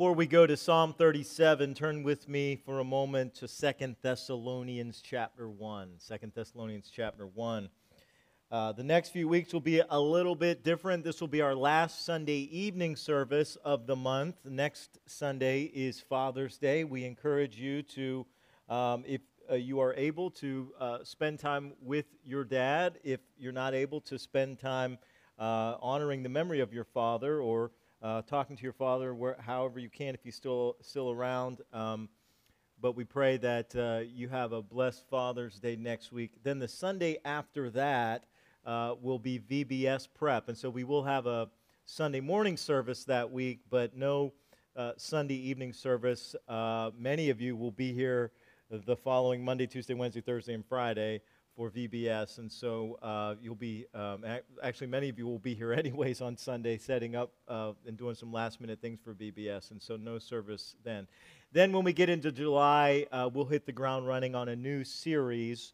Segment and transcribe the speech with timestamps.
[0.00, 5.02] Before we go to Psalm 37, turn with me for a moment to Second Thessalonians
[5.04, 5.90] chapter 1.
[6.08, 7.68] 2 Thessalonians chapter 1.
[8.50, 11.04] Uh, the next few weeks will be a little bit different.
[11.04, 14.36] This will be our last Sunday evening service of the month.
[14.46, 16.84] Next Sunday is Father's Day.
[16.84, 18.26] We encourage you to,
[18.70, 23.52] um, if uh, you are able to uh, spend time with your dad, if you're
[23.52, 24.96] not able to spend time
[25.38, 29.80] uh, honoring the memory of your father or uh, talking to your father, where, however
[29.80, 31.62] you can, if he's still still around.
[31.72, 32.08] Um,
[32.80, 36.32] but we pray that uh, you have a blessed Father's Day next week.
[36.42, 38.24] Then the Sunday after that
[38.64, 40.48] uh, will be VBS prep.
[40.48, 41.48] And so we will have a
[41.84, 44.32] Sunday morning service that week, but no
[44.96, 46.34] Sunday evening service.
[46.48, 48.32] Many of you will be here
[48.70, 51.20] the following Monday, Tuesday, Wednesday, Thursday, and Friday
[51.56, 52.38] for VBS.
[52.38, 56.20] And so uh, you'll be, um, ac- actually, many of you will be here anyways
[56.20, 59.72] on Sunday, setting up uh, and doing some last minute things for VBS.
[59.72, 61.08] And so no service then.
[61.52, 64.84] Then when we get into July, uh, we'll hit the ground running on a new
[64.84, 65.72] series.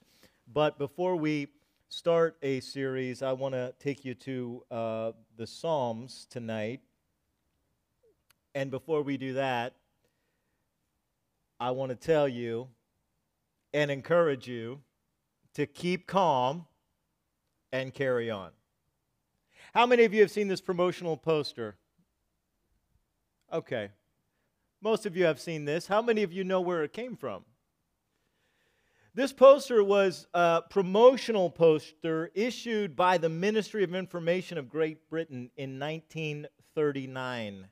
[0.50, 1.48] But before we
[1.90, 6.80] start a series, I want to take you to uh, the Psalms tonight.
[8.54, 9.74] And before we do that,
[11.60, 12.68] I want to tell you
[13.72, 14.80] and encourage you
[15.54, 16.66] to keep calm
[17.72, 18.50] and carry on.
[19.74, 21.76] How many of you have seen this promotional poster?
[23.52, 23.90] Okay.
[24.80, 25.86] Most of you have seen this.
[25.86, 27.44] How many of you know where it came from?
[29.14, 35.50] This poster was a promotional poster issued by the Ministry of Information of Great Britain
[35.56, 37.68] in 1939.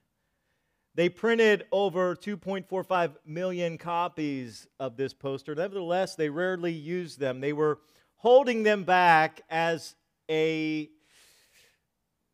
[0.96, 5.54] They printed over 2.45 million copies of this poster.
[5.54, 7.40] Nevertheless, they rarely used them.
[7.40, 7.80] They were
[8.16, 9.96] holding them back as
[10.30, 10.88] a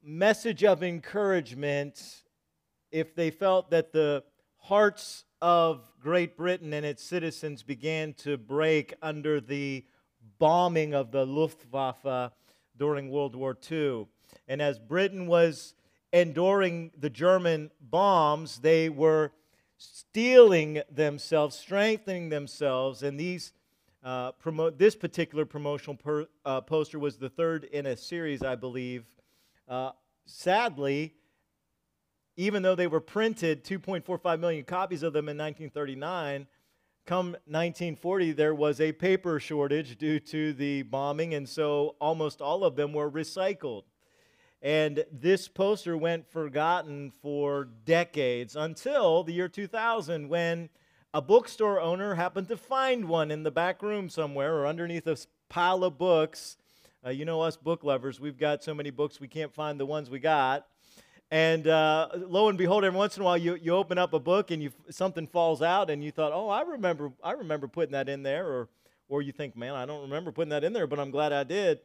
[0.03, 2.23] message of encouragement
[2.93, 4.25] if they felt that the
[4.59, 9.85] hearts of Great Britain and its citizens began to break under the
[10.39, 12.33] bombing of the Luftwaffe
[12.77, 14.07] during World War II.
[14.49, 15.75] And as Britain was
[16.13, 19.33] enduring the German bombs, they were
[19.79, 23.53] steeling themselves, strengthening themselves, and these.
[24.03, 28.55] Uh, promote this particular promotional per, uh, poster was the third in a series, I
[28.55, 29.05] believe.
[29.69, 29.91] Uh,
[30.25, 31.13] sadly,
[32.37, 36.47] even though they were printed 2.45 million copies of them in 1939,
[37.05, 42.65] come 1940, there was a paper shortage due to the bombing, and so almost all
[42.65, 43.83] of them were recycled.
[44.63, 50.69] And this poster went forgotten for decades until the year 2000 when
[51.15, 55.17] a bookstore owner happened to find one in the back room somewhere or underneath a
[55.49, 56.59] pile of books.
[57.05, 59.87] Uh, you know, us book lovers, we've got so many books we can't find the
[59.87, 60.67] ones we got.
[61.31, 64.21] And uh, lo and behold, every once in a while you, you open up a
[64.21, 67.93] book and you, something falls out and you thought, oh, I remember, I remember putting
[67.93, 68.47] that in there.
[68.47, 68.69] Or,
[69.09, 71.45] or you think, man, I don't remember putting that in there, but I'm glad I
[71.45, 71.81] did.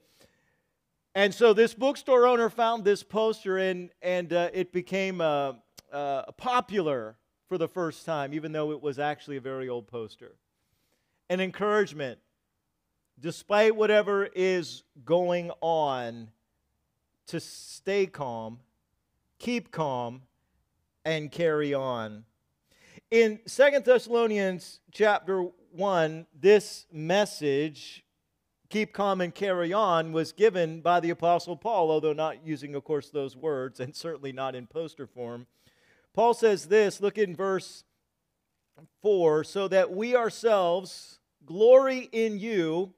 [1.17, 5.53] And so this bookstore owner found this poster and, and uh, it became uh,
[5.91, 7.15] uh, popular
[7.47, 10.35] for the first time, even though it was actually a very old poster.
[11.29, 12.19] An encouragement,
[13.17, 16.31] despite whatever is going on,
[17.27, 18.59] to stay calm,
[19.39, 20.21] keep calm,
[21.05, 22.25] and carry on.
[23.09, 28.04] In Second Thessalonians chapter 1, this message
[28.69, 32.83] keep calm and carry on was given by the Apostle Paul, although not using, of
[32.83, 35.47] course, those words, and certainly not in poster form.
[36.13, 37.83] Paul says this look in verse
[39.01, 42.93] 4 so that we ourselves glory in you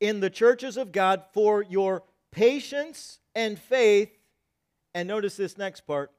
[0.00, 4.10] in the churches of God for your patience and faith.
[4.94, 6.10] And notice this next part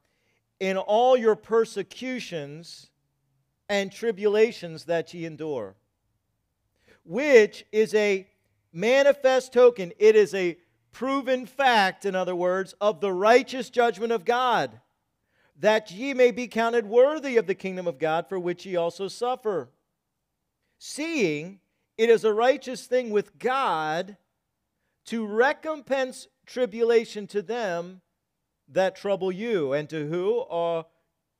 [0.60, 2.90] in all your persecutions
[3.68, 5.76] and tribulations that ye endure,
[7.04, 8.28] which is a
[8.72, 9.92] manifest token.
[9.98, 10.58] It is a
[10.92, 14.80] proven fact, in other words, of the righteous judgment of God,
[15.60, 19.08] that ye may be counted worthy of the kingdom of God for which ye also
[19.08, 19.70] suffer.
[20.78, 21.60] Seeing
[21.98, 24.16] it is a righteous thing with God
[25.06, 28.02] to recompense tribulation to them
[28.70, 30.86] that trouble you, and to who are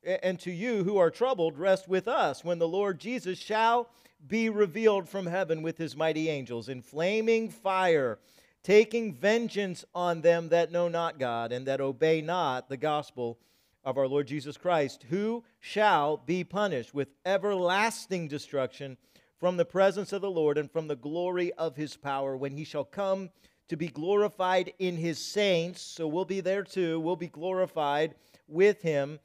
[0.02, 3.88] and to you who are troubled, rest with us when the Lord Jesus shall
[4.26, 8.18] be revealed from heaven with his mighty angels in flaming fire,
[8.62, 13.38] taking vengeance on them that know not God and that obey not the gospel
[13.84, 18.96] of our Lord Jesus Christ, who shall be punished with everlasting destruction
[19.38, 22.64] from the presence of the Lord and from the glory of his power when he
[22.64, 23.30] shall come
[23.68, 25.80] to be glorified in his saints.
[25.80, 27.00] So we'll be there too.
[27.00, 28.14] We'll be glorified
[28.46, 29.18] with him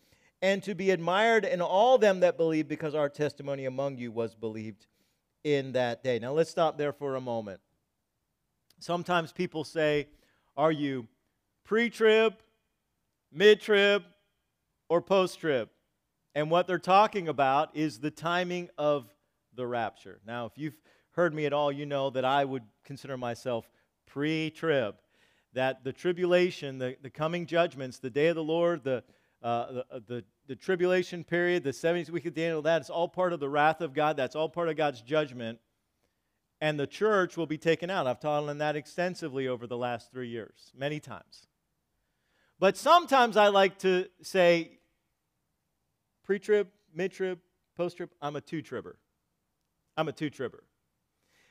[0.45, 4.35] and to be admired in all them that believe because our testimony among you was
[4.35, 4.85] believed
[5.43, 6.19] in that day.
[6.19, 7.59] Now let's stop there for a moment.
[8.79, 10.07] Sometimes people say,
[10.55, 11.07] Are you
[11.63, 12.35] pre trib,
[13.31, 14.03] mid trib,
[14.87, 15.67] or post trib?
[16.35, 19.11] And what they're talking about is the timing of
[19.55, 20.19] the rapture.
[20.27, 20.77] Now, if you've
[21.13, 23.67] heard me at all, you know that I would consider myself
[24.05, 24.93] pre trib,
[25.53, 29.03] that the tribulation, the, the coming judgments, the day of the Lord, the,
[29.45, 33.07] uh, the, uh, the, the, tribulation period, the 70th week of Daniel, that is all
[33.07, 34.17] part of the wrath of God.
[34.17, 35.59] That's all part of God's judgment.
[36.59, 38.07] And the church will be taken out.
[38.07, 41.45] I've taught on that extensively over the last three years, many times.
[42.57, 44.79] But sometimes I like to say
[46.23, 47.37] pre trib, mid trib,
[47.77, 48.97] post trib, I'm a two tribber.
[49.95, 50.63] I'm a two tribber.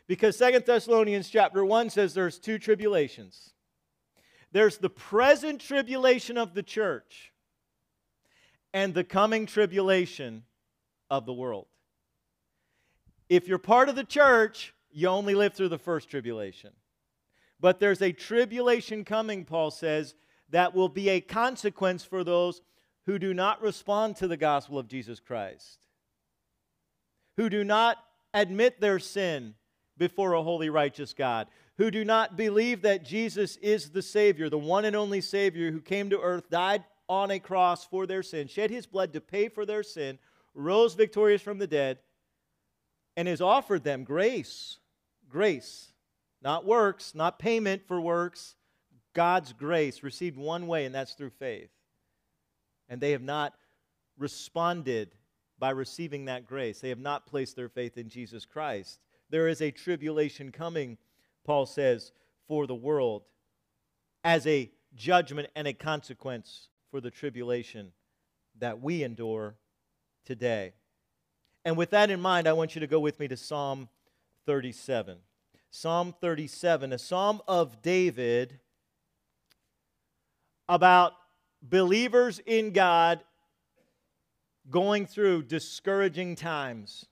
[0.09, 3.53] Because Second Thessalonians chapter 1 says there's two tribulations.
[4.51, 7.31] There's the present tribulation of the church
[8.75, 10.43] and the coming tribulation
[11.09, 11.67] of the world.
[13.29, 16.73] If you're part of the church, you only live through the first tribulation.
[17.61, 20.17] But there's a tribulation coming, Paul says,
[20.51, 22.61] that will be a consequence for those
[23.07, 25.87] who do not respond to the gospel of Jesus Christ,
[27.37, 27.99] who do not
[28.35, 29.55] admit their sin
[29.97, 31.47] before a holy, righteous God,
[31.79, 35.81] who do not believe that Jesus is the Savior, the one and only Savior who
[35.81, 39.49] came to earth, died on a cross for their sin, shed his blood to pay
[39.49, 40.19] for their sin,
[40.55, 41.99] rose victorious from the dead,
[43.17, 44.79] and has offered them grace.
[45.29, 45.93] Grace.
[46.43, 48.55] Not works, not payment for works.
[49.15, 51.71] God's grace received one way, and that's through faith.
[52.89, 53.55] And they have not
[54.19, 55.15] responded
[55.59, 56.81] by receiving that grace.
[56.81, 58.99] They have not placed their faith in Jesus Christ.
[59.31, 60.99] There is a tribulation coming,
[61.45, 62.13] Paul says,
[62.47, 63.23] for the world
[64.23, 67.91] as a judgment and a consequence for the tribulation
[68.61, 69.57] that we endure
[70.25, 70.75] today.
[71.65, 73.89] And with that in mind, I want you to go with me to Psalm
[74.47, 75.19] 37.
[75.73, 78.61] Psalm 37, a psalm of David
[80.69, 81.15] about
[81.61, 83.25] believers in God
[84.71, 87.07] going through discouraging times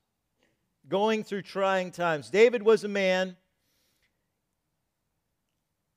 [0.87, 2.29] going through trying times.
[2.29, 3.35] David was a man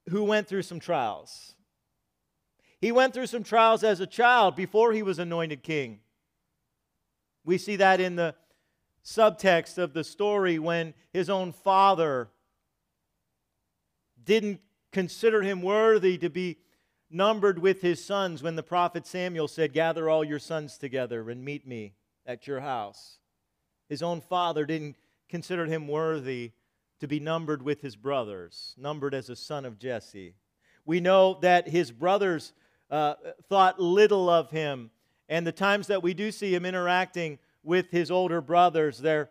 [0.09, 1.56] who went through some trials.
[2.87, 5.99] He went through some trials as a child before he was anointed king.
[7.45, 8.37] We see that in the
[9.05, 12.29] subtext of the story when his own father
[14.23, 14.61] didn't
[14.93, 16.59] consider him worthy to be
[17.11, 21.45] numbered with his sons when the prophet Samuel said, Gather all your sons together and
[21.45, 21.95] meet me
[22.25, 23.19] at your house.
[23.89, 24.95] His own father didn't
[25.29, 26.53] consider him worthy
[27.01, 30.37] to be numbered with his brothers, numbered as a son of Jesse.
[30.85, 32.53] We know that his brothers
[32.91, 33.15] uh,
[33.49, 34.91] thought little of him.
[35.29, 39.31] And the times that we do see him interacting with his older brothers, they're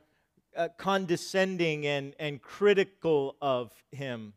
[0.55, 4.33] uh, condescending and, and critical of him.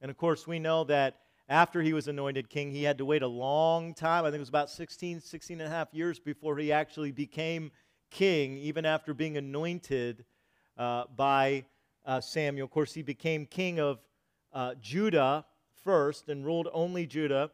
[0.00, 1.18] And of course, we know that
[1.48, 4.24] after he was anointed king, he had to wait a long time.
[4.24, 7.70] I think it was about 16, 16 and a half years before he actually became
[8.10, 10.24] king, even after being anointed
[10.78, 11.64] uh, by
[12.04, 12.64] uh, Samuel.
[12.64, 14.00] Of course, he became king of
[14.52, 15.44] uh, Judah
[15.84, 17.50] first and ruled only Judah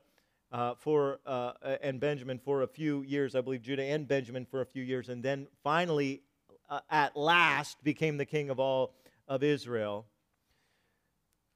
[0.50, 1.52] uh, for uh,
[1.82, 3.34] and Benjamin for a few years.
[3.34, 6.22] I believe Judah and Benjamin for a few years, and then finally,
[6.70, 8.94] uh, at last, became the king of all
[9.26, 10.06] of Israel.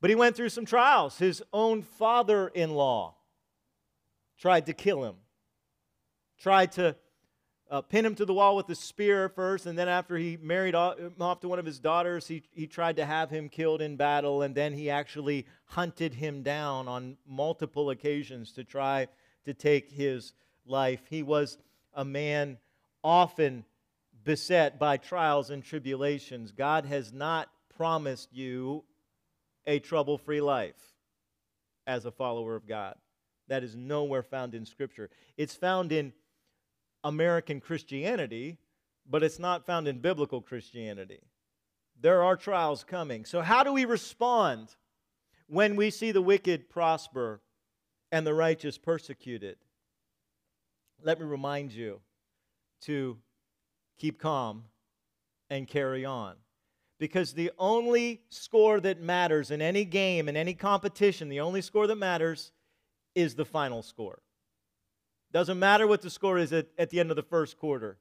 [0.00, 1.18] But he went through some trials.
[1.18, 3.14] His own father in law
[4.38, 5.14] tried to kill him,
[6.38, 6.96] tried to
[7.72, 10.74] uh, pin him to the wall with a spear first, and then after he married
[10.74, 14.42] off to one of his daughters, he, he tried to have him killed in battle,
[14.42, 19.08] and then he actually hunted him down on multiple occasions to try
[19.46, 20.34] to take his
[20.66, 21.00] life.
[21.08, 21.56] He was
[21.94, 22.58] a man
[23.02, 23.64] often
[24.22, 26.52] beset by trials and tribulations.
[26.52, 28.84] God has not promised you
[29.66, 30.92] a trouble free life
[31.86, 32.96] as a follower of God.
[33.48, 35.08] That is nowhere found in Scripture.
[35.38, 36.12] It's found in
[37.04, 38.58] American Christianity,
[39.08, 41.20] but it's not found in biblical Christianity.
[42.00, 43.24] There are trials coming.
[43.24, 44.74] So, how do we respond
[45.46, 47.42] when we see the wicked prosper
[48.10, 49.56] and the righteous persecuted,
[51.02, 52.00] let me remind you
[52.82, 53.18] to
[53.98, 54.64] keep calm
[55.50, 56.36] and carry on.
[56.98, 61.86] Because the only score that matters in any game, in any competition, the only score
[61.86, 62.52] that matters
[63.14, 64.20] is the final score.
[65.32, 67.96] Doesn't matter what the score is at, at the end of the first quarter.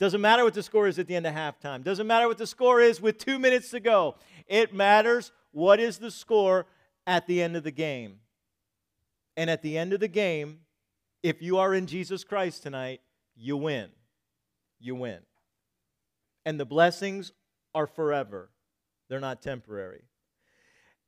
[0.00, 1.84] Doesn't matter what the score is at the end of halftime.
[1.84, 4.16] Doesn't matter what the score is with two minutes to go.
[4.48, 6.66] It matters what is the score
[7.06, 8.16] at the end of the game.
[9.36, 10.60] And at the end of the game,
[11.22, 13.00] if you are in Jesus Christ tonight,
[13.36, 13.90] you win.
[14.80, 15.20] You win.
[16.44, 17.32] And the blessings
[17.74, 18.50] are forever,
[19.08, 20.02] they're not temporary.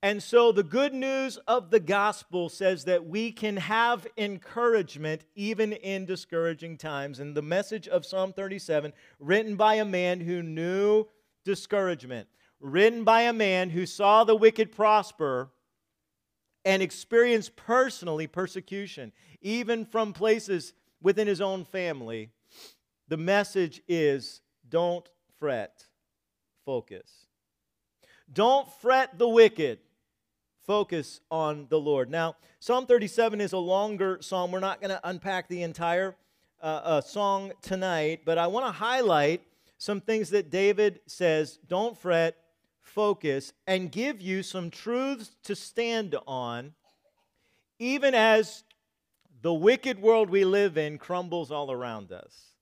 [0.04, 5.72] And so the good news of the gospel says that we can have encouragement even
[5.72, 7.20] in discouraging times.
[7.20, 11.06] And the message of Psalm 37, written by a man who knew
[11.46, 12.28] discouragement,
[12.60, 15.48] written by a man who saw the wicked prosper
[16.66, 22.28] and experienced personally persecution, even from places within his own family.
[23.08, 25.08] The message is don't
[25.38, 25.86] fret,
[26.66, 27.10] focus.
[28.30, 29.78] Don't fret the wicked
[30.66, 32.10] focus on the Lord.
[32.10, 34.50] Now, Psalm 37 is a longer psalm.
[34.50, 36.16] We're not going to unpack the entire
[36.62, 39.42] uh, uh, song tonight, but I want to highlight
[39.76, 42.36] some things that David says don't fret,
[42.80, 46.72] focus, and give you some truths to stand on,
[47.78, 48.64] even as
[49.42, 52.54] the wicked world we live in crumbles all around us.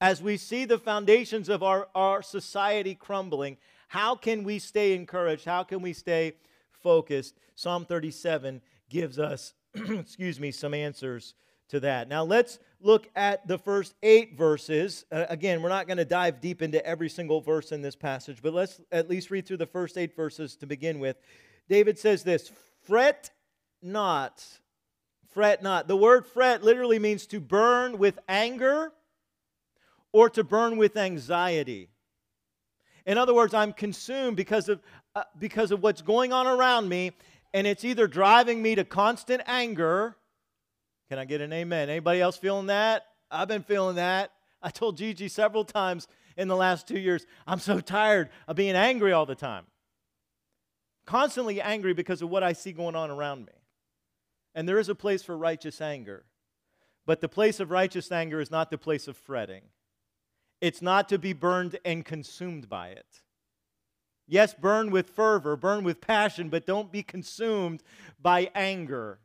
[0.00, 5.44] As we see the foundations of our, our society crumbling, how can we stay encouraged?
[5.44, 6.34] How can we stay
[6.82, 11.34] focused, Psalm 37 gives us, excuse me, some answers
[11.68, 12.08] to that.
[12.08, 15.04] Now let's look at the first eight verses.
[15.10, 18.38] Uh, again, we're not going to dive deep into every single verse in this passage,
[18.42, 21.16] but let's at least read through the first eight verses to begin with.
[21.68, 22.50] David says this
[22.82, 23.30] Fret
[23.82, 24.44] not,
[25.32, 25.88] fret not.
[25.88, 28.92] The word fret literally means to burn with anger
[30.12, 31.90] or to burn with anxiety.
[33.06, 34.80] In other words, I'm consumed because of,
[35.14, 37.12] uh, because of what's going on around me,
[37.52, 40.16] and it's either driving me to constant anger.
[41.08, 41.90] Can I get an amen?
[41.90, 43.06] Anybody else feeling that?
[43.30, 44.30] I've been feeling that.
[44.62, 48.76] I told Gigi several times in the last two years, I'm so tired of being
[48.76, 49.64] angry all the time.
[51.06, 53.52] Constantly angry because of what I see going on around me.
[54.54, 56.24] And there is a place for righteous anger.
[57.06, 59.62] But the place of righteous anger is not the place of fretting.
[60.60, 63.22] It's not to be burned and consumed by it.
[64.30, 67.82] Yes, burn with fervor, burn with passion, but don't be consumed
[68.22, 69.18] by anger.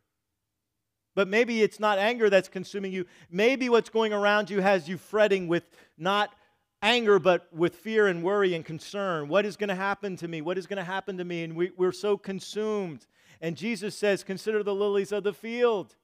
[1.14, 3.06] But maybe it's not anger that's consuming you.
[3.30, 6.34] Maybe what's going around you has you fretting with not
[6.82, 9.28] anger, but with fear and worry and concern.
[9.28, 10.42] What is going to happen to me?
[10.42, 11.44] What is going to happen to me?
[11.44, 13.06] And we, we're so consumed.
[13.42, 15.96] And Jesus says, Consider the lilies of the field,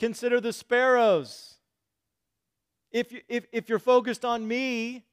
[0.00, 1.54] consider the sparrows.
[2.90, 5.04] If, you, if, if you're focused on me,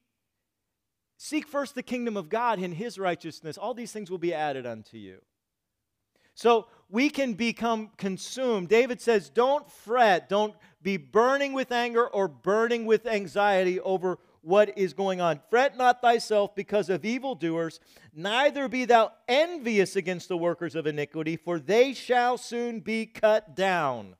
[1.16, 3.58] seek first the kingdom of God and his righteousness.
[3.58, 5.20] All these things will be added unto you.
[6.34, 8.68] So we can become consumed.
[8.68, 14.78] David says, Don't fret, don't be burning with anger or burning with anxiety over what
[14.78, 15.40] is going on.
[15.50, 17.80] Fret not thyself because of evildoers,
[18.14, 23.56] neither be thou envious against the workers of iniquity, for they shall soon be cut
[23.56, 24.14] down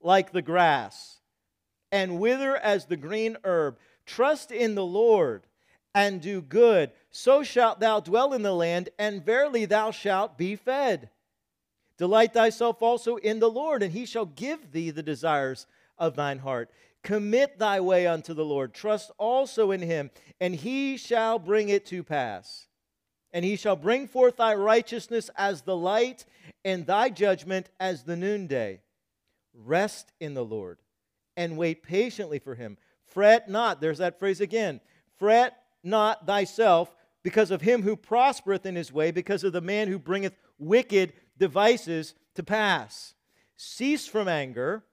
[0.00, 1.20] like the grass
[1.92, 3.78] and wither as the green herb.
[4.06, 5.46] Trust in the Lord
[5.94, 10.56] and do good, so shalt thou dwell in the land, and verily thou shalt be
[10.56, 11.10] fed.
[11.96, 15.66] Delight thyself also in the Lord, and he shall give thee the desires
[15.98, 16.70] of thine heart.
[17.02, 18.72] Commit thy way unto the Lord.
[18.72, 22.66] Trust also in him, and he shall bring it to pass.
[23.32, 26.24] And he shall bring forth thy righteousness as the light,
[26.64, 28.80] and thy judgment as the noonday.
[29.54, 30.78] Rest in the Lord
[31.36, 32.76] and wait patiently for him.
[33.04, 34.80] Fret not, there's that phrase again.
[35.18, 39.88] Fret not thyself because of him who prospereth in his way, because of the man
[39.88, 43.14] who bringeth wicked devices to pass.
[43.56, 44.84] Cease from anger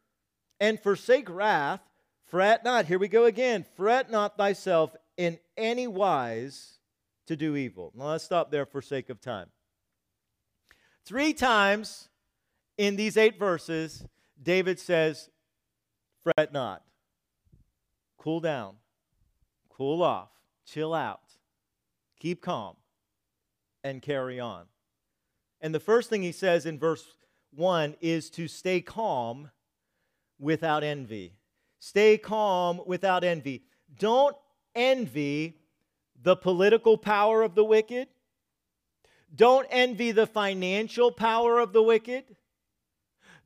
[0.60, 1.82] and forsake wrath.
[2.26, 2.86] Fret not.
[2.86, 3.66] Here we go again.
[3.76, 6.80] Fret not thyself in any wise
[7.28, 7.94] to do evil.
[7.96, 9.48] Now let's stop there for sake of time.
[11.06, 12.10] Three times
[12.78, 14.06] in these eight verses,
[14.42, 15.30] David says,
[16.22, 16.84] Fret not.
[18.18, 18.76] Cool down.
[19.70, 20.30] Cool off.
[20.68, 21.22] Chill out.
[22.20, 22.76] Keep calm.
[23.84, 24.66] And carry on.
[25.62, 27.16] And the first thing he says in verse
[27.56, 29.50] 1 is to stay calm
[30.40, 31.34] without envy.
[31.80, 33.64] Stay calm without envy.
[33.98, 34.36] Don't
[34.76, 35.56] envy
[36.22, 38.08] the political power of the wicked.
[39.34, 42.36] Don't envy the financial power of the wicked.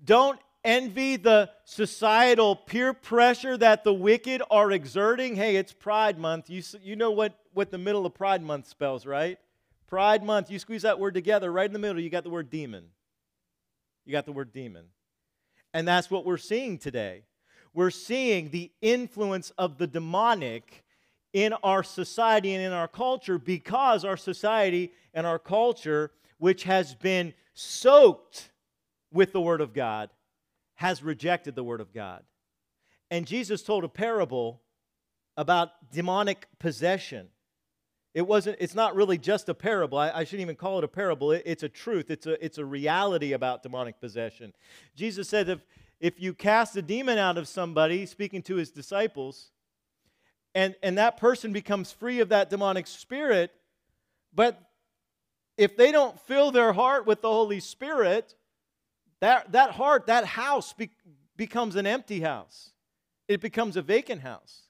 [0.03, 5.35] Don't envy the societal peer pressure that the wicked are exerting.
[5.35, 6.49] Hey, it's Pride Month.
[6.49, 9.39] You, you know what, what the middle of Pride Month spells, right?
[9.87, 12.49] Pride Month, you squeeze that word together, right in the middle, you got the word
[12.49, 12.85] demon.
[14.05, 14.85] You got the word demon.
[15.73, 17.23] And that's what we're seeing today.
[17.73, 20.83] We're seeing the influence of the demonic
[21.33, 26.95] in our society and in our culture because our society and our culture, which has
[26.95, 28.49] been soaked
[29.13, 30.09] with the Word of God,
[30.81, 32.23] has rejected the Word of God.
[33.11, 34.63] And Jesus told a parable
[35.37, 37.27] about demonic possession.
[38.15, 39.99] It wasn't, it's not really just a parable.
[39.99, 41.33] I, I shouldn't even call it a parable.
[41.33, 44.53] It, it's a truth, it's a, it's a reality about demonic possession.
[44.95, 45.59] Jesus said if,
[45.99, 49.51] if you cast a demon out of somebody, speaking to his disciples,
[50.55, 53.51] and, and that person becomes free of that demonic spirit,
[54.33, 54.59] but
[55.57, 58.33] if they don't fill their heart with the Holy Spirit,
[59.21, 60.89] that, that heart, that house be,
[61.37, 62.71] becomes an empty house.
[63.27, 64.67] It becomes a vacant house.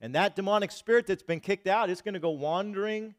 [0.00, 3.14] And that demonic spirit that's been kicked out, it's going to go wandering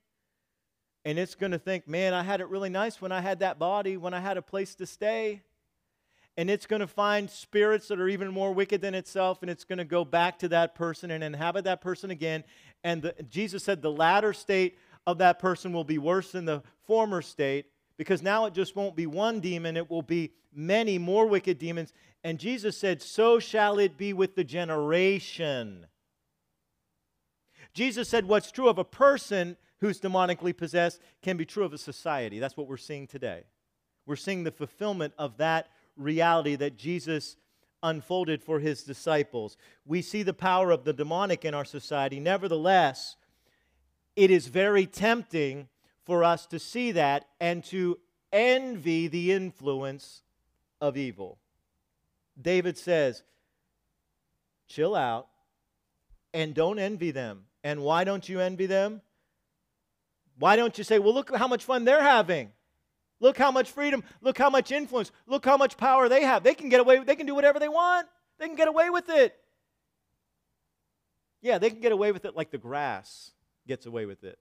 [1.04, 3.58] and it's going to think, man, I had it really nice when I had that
[3.58, 5.42] body, when I had a place to stay.
[6.36, 9.64] And it's going to find spirits that are even more wicked than itself, and it's
[9.64, 12.44] going to go back to that person and inhabit that person again.
[12.84, 16.62] And the, Jesus said the latter state of that person will be worse than the
[16.86, 21.26] former state because now it just won't be one demon, it will be many more
[21.28, 21.94] wicked demons.
[22.24, 25.88] And Jesus said, So shall it be with the generation.
[27.74, 31.78] Jesus said, What's true of a person who's demonically possessed can be true of a
[31.78, 32.40] society.
[32.40, 33.44] That's what we're seeing today.
[34.06, 37.36] We're seeing the fulfillment of that reality that Jesus
[37.84, 39.58] unfolded for his disciples.
[39.86, 42.20] We see the power of the demonic in our society.
[42.20, 43.16] Nevertheless,
[44.16, 45.68] it is very tempting
[46.08, 48.00] for us to see that and to
[48.32, 50.24] envy the influence
[50.80, 51.38] of evil.
[52.42, 53.24] David says,
[54.70, 55.28] chill out
[56.34, 57.44] and don't envy them.
[57.62, 59.02] And why don't you envy them?
[60.40, 62.54] Why don't you say, well, look how much fun they're having?
[63.20, 66.42] Look how much freedom, look how much influence, look how much power they have.
[66.42, 68.08] They can get away, they can do whatever they want.
[68.40, 69.36] They can get away with it.
[71.42, 73.32] Yeah, they can get away with it like the grass
[73.68, 74.40] gets away with it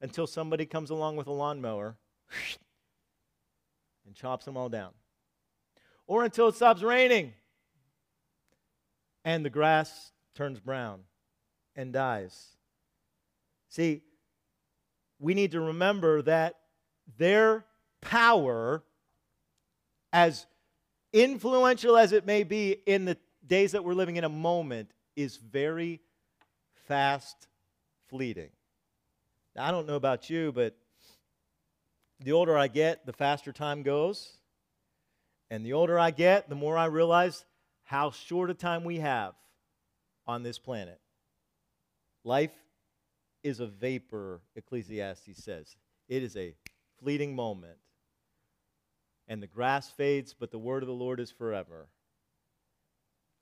[0.00, 1.96] until somebody comes along with a lawnmower
[4.06, 4.92] and chops them all down.
[6.06, 7.34] Or until it stops raining
[9.24, 11.00] and the grass turns brown
[11.76, 12.56] and dies.
[13.68, 14.02] See,
[15.18, 16.56] we need to remember that
[17.18, 17.64] their
[18.00, 18.82] power,
[20.12, 20.46] as
[21.12, 25.36] influential as it may be in the days that we're living in a moment, is
[25.36, 26.00] very
[26.86, 27.48] fast
[28.08, 28.50] fleeting.
[29.56, 30.76] I don't know about you, but
[32.20, 34.38] the older I get, the faster time goes.
[35.50, 37.44] And the older I get, the more I realize
[37.82, 39.34] how short a time we have
[40.26, 41.00] on this planet.
[42.22, 42.54] Life
[43.42, 45.76] is a vapor, Ecclesiastes says.
[46.08, 46.54] It is a
[47.02, 47.78] fleeting moment.
[49.26, 51.88] And the grass fades, but the word of the Lord is forever.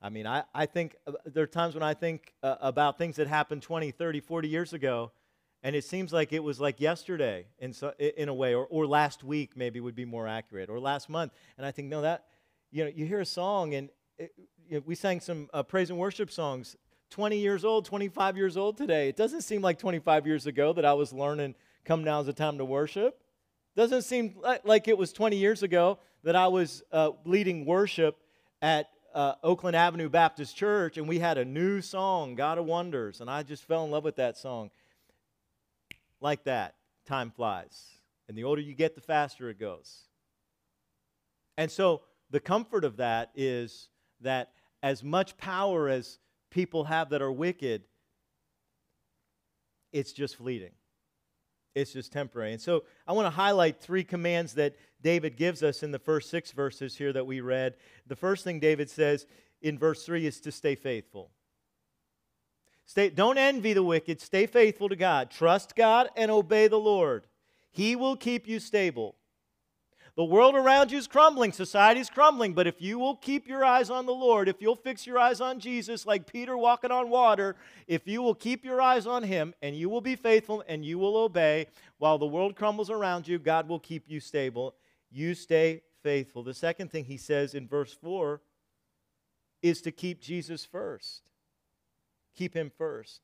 [0.01, 3.17] I mean, I, I think uh, there are times when I think uh, about things
[3.17, 5.11] that happened 20, 30, 40 years ago,
[5.63, 8.87] and it seems like it was like yesterday in, so, in a way, or, or
[8.87, 11.33] last week maybe would be more accurate, or last month.
[11.57, 12.27] And I think, no, that,
[12.71, 14.33] you know, you hear a song, and it,
[14.69, 16.77] you know, we sang some uh, praise and worship songs
[17.11, 19.09] 20 years old, 25 years old today.
[19.09, 22.33] It doesn't seem like 25 years ago that I was learning, come now is the
[22.33, 23.19] time to worship.
[23.75, 28.19] Doesn't seem like it was 20 years ago that I was uh, leading worship
[28.61, 33.21] at uh, Oakland Avenue Baptist Church, and we had a new song, God of Wonders,
[33.21, 34.71] and I just fell in love with that song
[36.21, 36.75] like that,
[37.07, 37.87] time flies.
[38.29, 40.03] And the older you get, the faster it goes.
[41.57, 43.89] And so the comfort of that is
[44.21, 44.53] that
[44.83, 46.19] as much power as
[46.51, 47.83] people have that are wicked,
[49.93, 50.73] it's just fleeting.
[51.75, 52.53] It's just temporary.
[52.53, 56.31] And so I want to highlight three commands that David gives us in the first
[56.31, 57.75] six verses here that we read.
[58.07, 59.27] The first thing David says
[59.63, 61.31] in verse 3 is to stay faithful.
[62.89, 64.19] Stay, don't envy the wicked.
[64.19, 65.31] Stay faithful to God.
[65.31, 67.27] Trust God and obey the Lord.
[67.71, 69.15] He will keep you stable.
[70.17, 73.91] The world around you is crumbling, society's crumbling, but if you will keep your eyes
[73.91, 77.57] on the Lord, if you'll fix your eyes on Jesus like Peter walking on water,
[77.87, 80.99] if you will keep your eyes on him and you will be faithful and you
[80.99, 81.67] will obey
[81.99, 84.75] while the world crumbles around you, God will keep you stable.
[85.11, 86.43] You stay faithful.
[86.43, 88.41] The second thing he says in verse 4
[89.63, 91.29] is to keep Jesus first
[92.39, 93.21] keep him first.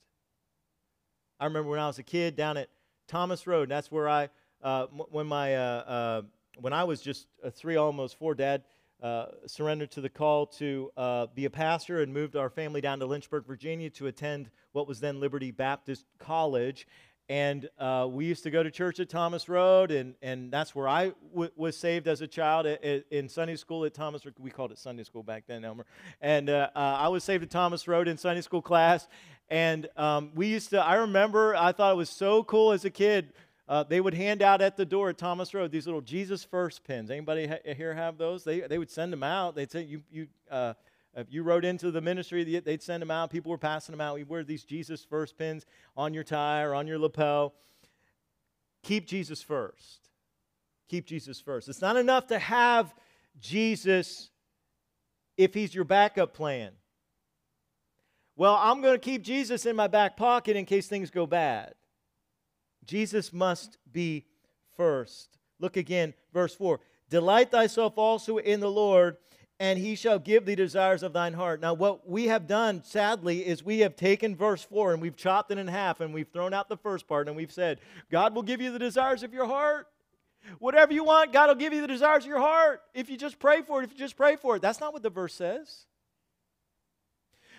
[1.38, 2.68] I remember when I was a kid down at
[3.06, 4.28] Thomas Road, and that's where I
[4.62, 6.22] uh, when my uh, uh,
[6.58, 8.64] when I was just three, almost four, Dad
[9.02, 12.98] uh, surrendered to the call to uh, be a pastor and moved our family down
[13.00, 16.86] to Lynchburg, Virginia to attend what was then Liberty Baptist College.
[17.28, 20.86] And uh, we used to go to church at Thomas Road, and, and that's where
[20.86, 24.50] I w- was saved as a child at, at, in Sunday school at Thomas We
[24.50, 25.86] called it Sunday school back then, Elmer.
[26.20, 29.08] And uh, uh, I was saved at Thomas Road in Sunday school class.
[29.48, 32.90] And um, we used to, I remember, I thought it was so cool as a
[32.90, 33.32] kid
[33.66, 36.84] uh, they would hand out at the door at Thomas Road these little Jesus First
[36.84, 37.10] pins.
[37.10, 38.44] Anybody ha- here have those?
[38.44, 39.54] They, they would send them out.
[39.54, 40.74] They'd say, you, you, uh,
[41.16, 43.30] if you wrote into the ministry, they'd send them out.
[43.30, 44.14] People were passing them out.
[44.14, 45.64] We wear these Jesus First pins
[45.96, 47.54] on your tie or on your lapel.
[48.82, 50.10] Keep Jesus first.
[50.88, 51.68] Keep Jesus first.
[51.68, 52.94] It's not enough to have
[53.40, 54.30] Jesus
[55.36, 56.72] if he's your backup plan.
[58.36, 61.74] Well, I'm going to keep Jesus in my back pocket in case things go bad.
[62.84, 64.26] Jesus must be
[64.76, 65.38] first.
[65.60, 66.80] Look again, verse 4.
[67.08, 69.16] Delight thyself also in the Lord,
[69.60, 71.60] and he shall give thee desires of thine heart.
[71.60, 75.50] Now, what we have done, sadly, is we have taken verse 4 and we've chopped
[75.50, 78.42] it in half and we've thrown out the first part and we've said, God will
[78.42, 79.86] give you the desires of your heart.
[80.58, 82.82] Whatever you want, God will give you the desires of your heart.
[82.92, 84.62] If you just pray for it, if you just pray for it.
[84.62, 85.86] That's not what the verse says.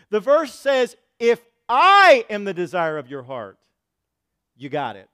[0.10, 3.58] The verse says, If I am the desire of your heart,
[4.55, 5.10] you got it.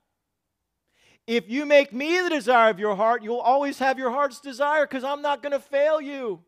[1.27, 4.85] If you make me the desire of your heart, you'll always have your heart's desire
[4.85, 6.41] because I'm not going to fail you.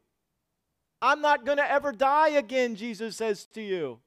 [1.03, 3.99] I'm not going to ever die again, Jesus says to you.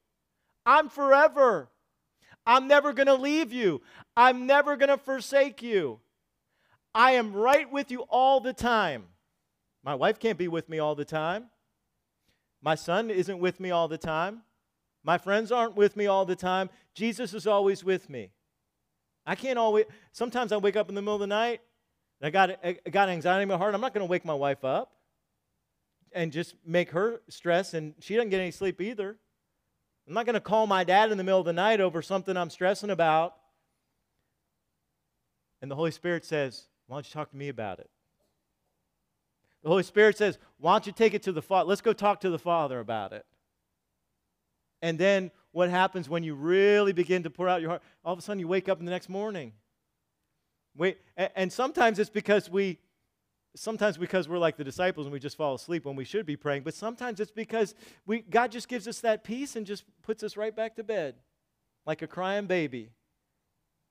[0.65, 1.69] I'm forever.
[2.47, 3.83] I'm never going to leave you.
[4.17, 6.01] I'm never going to forsake you.
[6.95, 9.05] I am right with you all the time.
[9.85, 11.51] My wife can't be with me all the time.
[12.63, 14.41] My son isn't with me all the time.
[15.05, 16.71] My friends aren't with me all the time.
[16.95, 18.31] Jesus is always with me.
[19.27, 21.61] I can't always, sometimes I wake up in the middle of the night,
[22.23, 23.75] I got, I got anxiety in my heart.
[23.75, 24.96] I'm not going to wake my wife up
[26.16, 29.16] and just make her stress, and she doesn't get any sleep either.
[30.09, 32.37] I'm not going to call my dad in the middle of the night over something
[32.37, 33.35] I'm stressing about.
[35.61, 37.90] And the Holy Spirit says, Why don't you talk to me about it?
[39.62, 41.68] The Holy Spirit says, Why don't you take it to the Father?
[41.68, 43.26] Let's go talk to the Father about it.
[44.81, 47.83] And then what happens when you really begin to pour out your heart.
[48.05, 49.52] All of a sudden, you wake up in the next morning.
[50.76, 52.79] Wait, and sometimes it's because we,
[53.57, 56.37] sometimes because we're like the disciples and we just fall asleep when we should be
[56.37, 56.62] praying.
[56.62, 57.75] But sometimes it's because
[58.07, 61.16] we, God just gives us that peace and just puts us right back to bed,
[61.85, 62.90] like a crying baby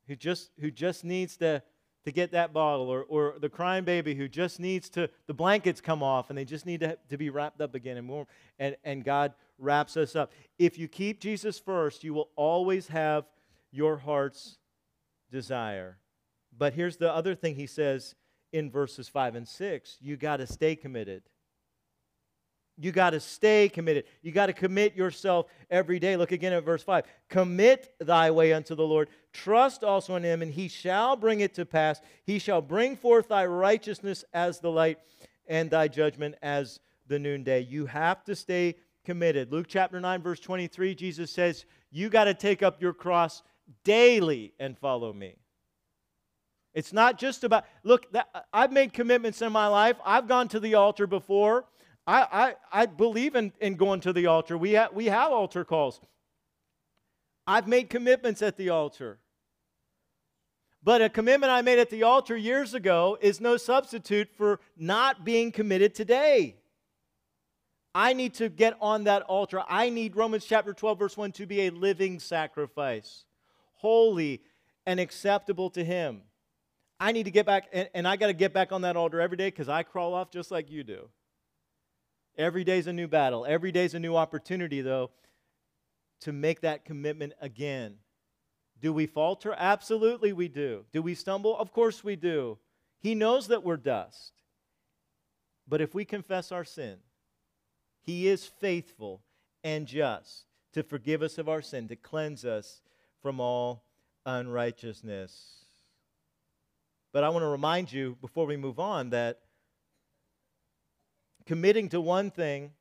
[0.08, 1.62] who just who just needs to
[2.06, 5.82] to get that bottle, or, or the crying baby who just needs to, the blankets
[5.82, 8.28] come off and they just need to, to be wrapped up again and warm.
[8.60, 10.32] And, and God wraps us up.
[10.60, 13.26] If you keep Jesus first, you will always have
[13.72, 14.60] your heart's
[15.32, 15.98] desire.
[16.56, 18.14] But here's the other thing he says
[18.54, 21.24] in verses 5 and 6 you got to stay committed.
[22.78, 24.04] You got to stay committed.
[24.22, 26.18] You got to commit yourself every day.
[26.18, 27.06] Look again at verse 5.
[27.30, 29.10] Commit thy way unto the Lord.
[29.32, 32.02] Trust also in him, and he shall bring it to pass.
[32.26, 35.00] He shall bring forth thy righteousness as the light,
[35.48, 37.62] and thy judgment as the noonday.
[37.62, 39.54] You have to stay committed.
[39.54, 43.42] Luke chapter 9, verse 23, Jesus says, You got to take up your cross
[43.86, 45.36] daily and follow me.
[46.76, 49.96] It's not just about, look, that, I've made commitments in my life.
[50.06, 51.66] I've gone to the altar before.
[52.06, 54.58] I, I, I believe in, in going to the altar.
[54.58, 56.02] We, ha- we have altar calls.
[57.48, 59.20] I've made commitments at the altar.
[60.84, 65.24] But a commitment I made at the altar years ago is no substitute for not
[65.24, 66.58] being committed today.
[67.96, 69.64] I need to get on that altar.
[69.70, 73.24] I need Romans chapter 12, verse 1 to be a living sacrifice,
[73.76, 74.42] holy
[74.86, 76.22] and acceptable to Him.
[77.00, 79.20] I need to get back, and, and I got to get back on that altar
[79.20, 81.10] every day because I crawl off just like you do.
[82.38, 83.46] Every day's a new battle.
[83.46, 85.12] Every day's a new opportunity, though,
[86.22, 87.96] to make that commitment again.
[88.82, 89.54] Do we falter?
[89.58, 90.86] Absolutely, we do.
[90.92, 91.58] Do we stumble?
[91.58, 92.58] Of course, we do.
[93.00, 94.34] He knows that we're dust.
[95.68, 96.98] But if we confess our sin,
[98.02, 99.22] He is faithful
[99.64, 102.82] and just to forgive us of our sin, to cleanse us
[103.22, 103.84] from all
[104.26, 105.65] unrighteousness.
[107.16, 109.40] But I want to remind you before we move on that
[111.46, 112.72] Committing to one thing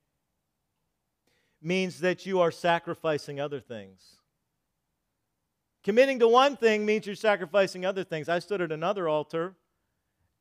[1.61, 4.17] means that you are sacrificing other things.
[5.83, 8.29] Committing to one thing means you're sacrificing other things.
[8.29, 9.55] I stood at another altar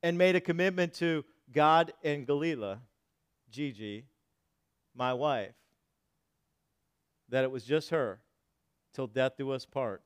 [0.02, 2.80] and made a commitment to God and Galila,
[3.52, 4.06] Gigi,
[4.96, 5.54] my wife,
[7.30, 8.22] that it was just her
[8.94, 10.02] till death do us part.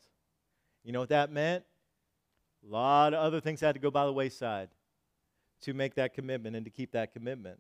[0.84, 1.64] You know what that meant?
[2.68, 4.70] A lot of other things had to go by the wayside
[5.62, 7.60] to make that commitment and to keep that commitment.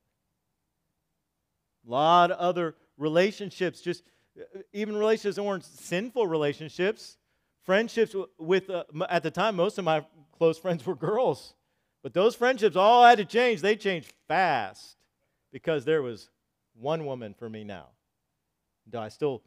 [1.88, 4.04] A lot of other relationships, just
[4.39, 7.17] uh, even relationships that weren't sinful relationships,
[7.63, 10.06] friendships with, uh, at the time, most of my
[10.38, 11.54] close friends were girls.
[12.04, 13.62] But those friendships all had to change.
[13.62, 14.98] They changed fast
[15.52, 16.30] because there was
[16.74, 17.88] one woman for me now.
[18.89, 19.41] Do I still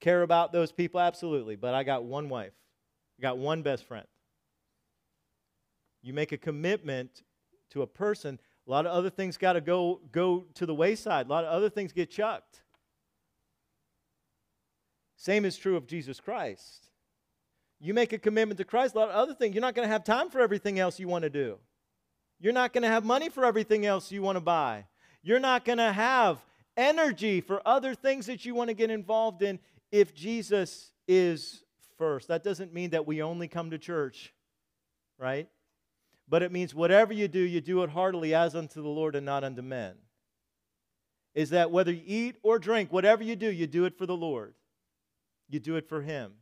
[0.00, 1.00] care about those people?
[1.00, 1.56] Absolutely.
[1.56, 2.52] But I got one wife,
[3.18, 4.06] I got one best friend.
[6.02, 7.22] You make a commitment
[7.70, 11.26] to a person, a lot of other things got to go, go to the wayside.
[11.26, 12.62] A lot of other things get chucked.
[15.16, 16.88] Same is true of Jesus Christ.
[17.80, 19.92] You make a commitment to Christ, a lot of other things, you're not going to
[19.92, 21.58] have time for everything else you want to do.
[22.38, 24.86] You're not going to have money for everything else you want to buy.
[25.22, 26.44] You're not going to have
[26.76, 29.58] energy for other things that you want to get involved in
[29.90, 31.64] if Jesus is
[31.98, 32.28] first.
[32.28, 34.32] That doesn't mean that we only come to church,
[35.18, 35.48] right?
[36.32, 39.26] But it means whatever you do, you do it heartily as unto the Lord and
[39.26, 39.96] not unto men.
[41.34, 44.16] Is that whether you eat or drink, whatever you do, you do it for the
[44.16, 44.54] Lord.
[45.50, 46.32] You do it for Him.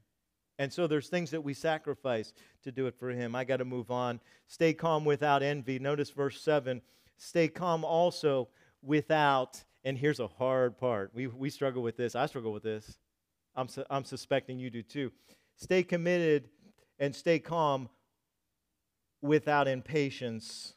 [0.61, 3.35] And so there's things that we sacrifice to do it for Him.
[3.35, 4.21] I got to move on.
[4.47, 5.81] Stay calm without envy.
[5.81, 6.81] Notice verse 7
[7.17, 8.47] stay calm also
[8.83, 11.11] without, and here's a hard part.
[11.15, 12.15] We, we struggle with this.
[12.15, 12.97] I struggle with this.
[13.57, 15.11] I'm, su- I'm suspecting you do too.
[15.57, 16.49] Stay committed
[17.01, 17.89] and stay calm
[19.23, 20.75] without impatience.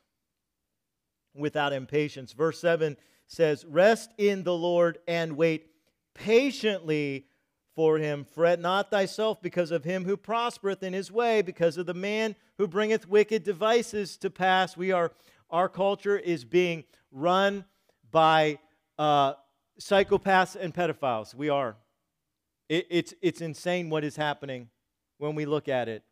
[1.36, 2.34] Without impatience.
[2.34, 5.68] Verse 7 says, Rest in the Lord and wait
[6.14, 7.28] patiently
[7.76, 8.26] for him.
[8.26, 12.36] Fret not thyself because of him who prospereth in his way, because of the man
[12.58, 14.78] who bringeth wicked devices to pass.
[14.78, 15.12] We are,
[15.50, 17.66] our culture is being run
[18.12, 18.60] by
[19.00, 19.34] uh,
[19.80, 21.34] psychopaths and pedophiles.
[21.34, 21.76] We are.
[22.70, 24.70] It, it's, it's insane what is happening
[25.18, 26.04] when we look at it.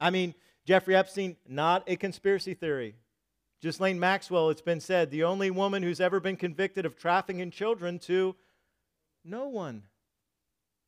[0.00, 0.34] I mean,
[0.66, 2.96] Jeffrey Epstein, not a conspiracy theory.
[3.62, 7.98] Ghislaine Maxwell, it's been said, the only woman who's ever been convicted of trafficking children
[8.00, 8.34] to
[9.24, 9.84] no one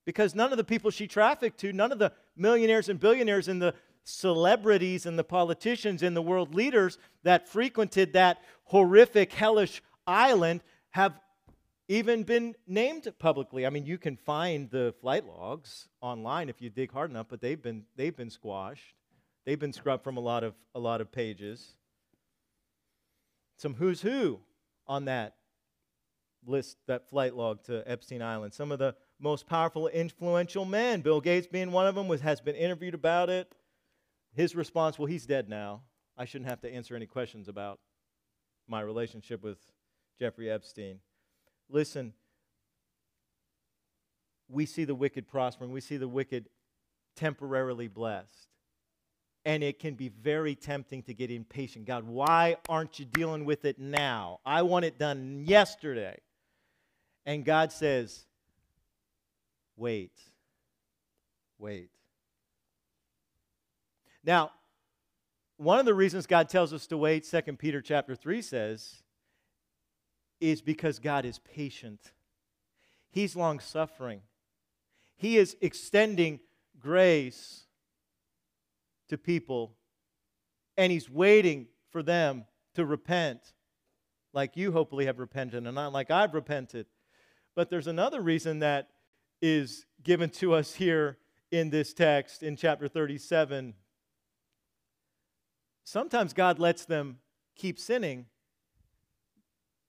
[0.04, 3.60] because none of the people she trafficked to, none of the millionaires and billionaires and
[3.60, 10.62] the celebrities and the politicians and the world leaders that frequented that horrific, hellish island
[10.90, 11.20] have
[11.88, 13.66] even been named publicly.
[13.66, 17.42] I mean, you can find the flight logs online if you dig hard enough, but
[17.42, 18.94] they've been, they've been squashed.
[19.48, 21.72] They've been scrubbed from a lot of, a lot of pages.
[23.56, 24.40] Some who's who
[24.86, 25.36] on that
[26.44, 28.52] list, that flight log to Epstein Island.
[28.52, 31.00] Some of the most powerful, influential men.
[31.00, 33.54] Bill Gates being one of them was, has been interviewed about it.
[34.34, 35.80] His response, well, he's dead now.
[36.14, 37.80] I shouldn't have to answer any questions about
[38.66, 39.56] my relationship with
[40.18, 41.00] Jeffrey Epstein.
[41.70, 42.12] Listen,
[44.46, 46.50] we see the wicked prospering, we see the wicked
[47.16, 48.48] temporarily blessed.
[49.48, 51.86] And it can be very tempting to get impatient.
[51.86, 54.40] God, why aren't you dealing with it now?
[54.44, 56.18] I want it done yesterday.
[57.24, 58.26] And God says,
[59.74, 60.12] Wait.
[61.58, 61.88] Wait.
[64.22, 64.50] Now,
[65.56, 68.96] one of the reasons God tells us to wait, 2 Peter chapter 3 says,
[70.42, 72.12] is because God is patient.
[73.10, 74.20] He's long suffering.
[75.16, 76.40] He is extending
[76.78, 77.64] grace
[79.08, 79.74] to people,
[80.76, 82.44] and He's waiting for them
[82.74, 83.52] to repent,
[84.32, 86.86] like you hopefully have repented, and not like I've repented.
[87.54, 88.88] But there's another reason that
[89.40, 91.18] is given to us here
[91.50, 93.74] in this text in chapter 37.
[95.84, 97.18] Sometimes God lets them
[97.56, 98.26] keep sinning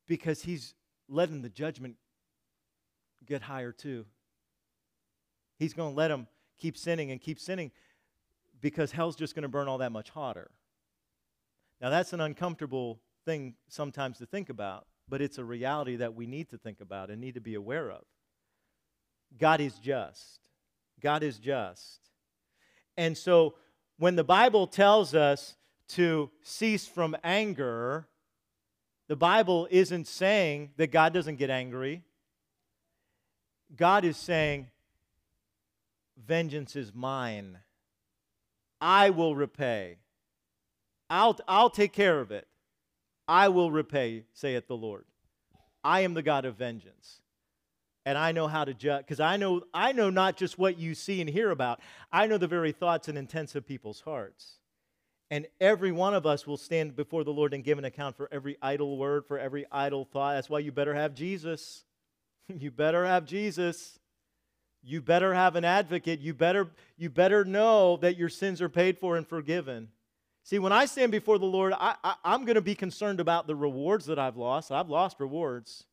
[0.08, 0.74] because He's
[1.08, 1.96] letting the judgment
[3.26, 4.06] get higher too.
[5.58, 6.28] He's going to let them
[6.58, 7.72] keep sinning and keep sinning
[8.62, 10.52] because hell's just going to burn all that much hotter.
[11.82, 16.28] Now, that's an uncomfortable thing sometimes to think about, but it's a reality that we
[16.28, 18.04] need to think about and need to be aware of.
[19.38, 20.40] God is just.
[21.00, 22.00] God is just.
[22.98, 23.56] And so
[23.98, 25.56] when the Bible tells us
[25.90, 28.08] to cease from anger,
[29.08, 32.04] the Bible isn't saying that God doesn't get angry.
[33.76, 34.68] God is saying,
[36.18, 37.60] Vengeance is mine.
[38.82, 39.98] I will repay.
[41.10, 42.48] I'll, I'll take care of it.
[43.28, 45.06] I will repay, saith the Lord.
[45.84, 47.22] I am the God of vengeance
[48.10, 50.96] and I know how to judge because I know I know not just what you
[50.96, 51.80] see and hear about.
[52.12, 54.58] I know the very thoughts and intents of people's hearts.
[55.30, 58.28] And every one of us will stand before the Lord and give an account for
[58.32, 60.34] every idle word, for every idle thought.
[60.34, 61.84] That's why you better have Jesus.
[62.48, 63.99] you better have Jesus
[64.82, 66.20] You better have an advocate.
[66.20, 69.90] You better, you better know that your sins are paid for and forgiven.
[70.44, 73.56] See, when I stand before the Lord, I, I'm going to be concerned about the
[73.56, 74.72] rewards that I've lost.
[74.72, 75.84] I've lost rewards.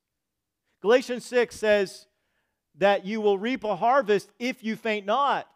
[0.81, 2.07] Galatians 6 says
[2.79, 5.49] that you will reap a harvest if you faint not.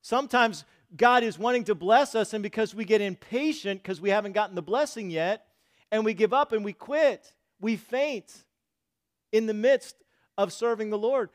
[0.00, 0.64] Sometimes
[0.96, 4.54] God is wanting to bless us, and because we get impatient because we haven't gotten
[4.54, 5.46] the blessing yet,
[5.92, 8.44] and we give up and we quit, we faint
[9.32, 9.96] in the midst
[10.36, 11.30] of serving the Lord.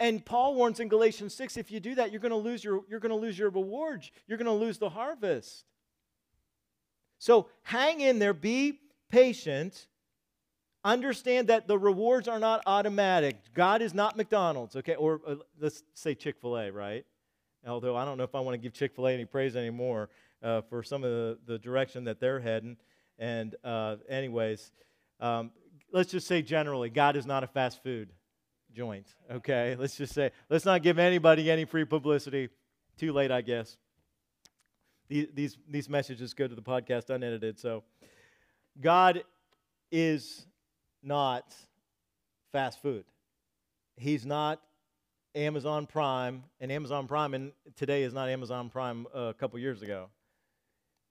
[0.00, 2.82] And Paul warns in Galatians 6 if you do that, you're going to lose your,
[2.88, 4.10] you're going to lose your rewards.
[4.26, 5.64] You're going to lose the harvest.
[7.18, 8.78] So hang in there, be
[9.10, 9.88] patient.
[10.84, 13.36] Understand that the rewards are not automatic.
[13.54, 14.94] God is not McDonald's, okay?
[14.94, 17.04] Or uh, let's say Chick fil A, right?
[17.66, 20.10] Although I don't know if I want to give Chick fil A any praise anymore
[20.44, 22.76] uh, for some of the, the direction that they're heading.
[23.18, 24.70] And, uh, anyways,
[25.18, 25.50] um,
[25.92, 28.10] let's just say generally, God is not a fast food
[28.78, 29.74] joint, okay?
[29.76, 32.48] Let's just say, let's not give anybody any free publicity.
[32.96, 33.76] Too late, I guess.
[35.08, 37.58] These, these, these messages go to the podcast unedited.
[37.58, 37.82] So,
[38.80, 39.24] God
[39.90, 40.46] is
[41.02, 41.56] not
[42.52, 43.04] fast food.
[43.96, 44.60] He's not
[45.34, 49.82] Amazon Prime, and Amazon Prime and today is not Amazon Prime uh, a couple years
[49.82, 50.06] ago.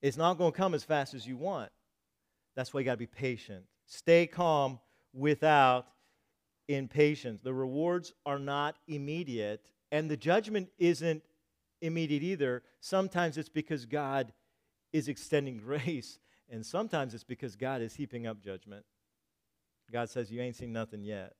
[0.01, 1.69] It's not going to come as fast as you want.
[2.55, 3.65] That's why you got to be patient.
[3.87, 4.79] Stay calm
[5.13, 5.87] without
[6.67, 7.41] impatience.
[7.41, 11.23] The rewards are not immediate, and the judgment isn't
[11.81, 12.63] immediate either.
[12.79, 14.33] Sometimes it's because God
[14.93, 18.85] is extending grace, and sometimes it's because God is heaping up judgment.
[19.91, 21.33] God says, You ain't seen nothing yet.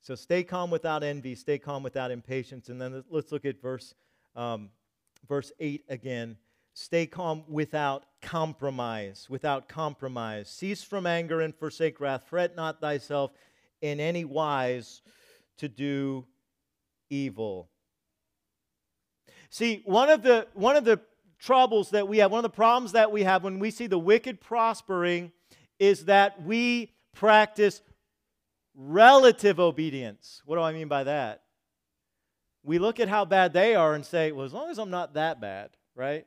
[0.00, 2.68] So stay calm without envy, stay calm without impatience.
[2.68, 3.94] And then let's look at verse,
[4.36, 4.68] um,
[5.26, 6.36] verse 8 again.
[6.74, 10.50] Stay calm without compromise, without compromise.
[10.50, 12.24] Cease from anger and forsake wrath.
[12.26, 13.30] Fret not thyself
[13.84, 15.02] in any wise
[15.58, 16.24] to do
[17.10, 17.68] evil.
[19.50, 21.00] See, one of the one of the
[21.38, 23.98] troubles that we have, one of the problems that we have when we see the
[23.98, 25.32] wicked prospering
[25.78, 27.82] is that we practice
[28.74, 30.40] relative obedience.
[30.46, 31.42] What do I mean by that?
[32.62, 35.12] We look at how bad they are and say, well, as long as I'm not
[35.14, 36.26] that bad, right?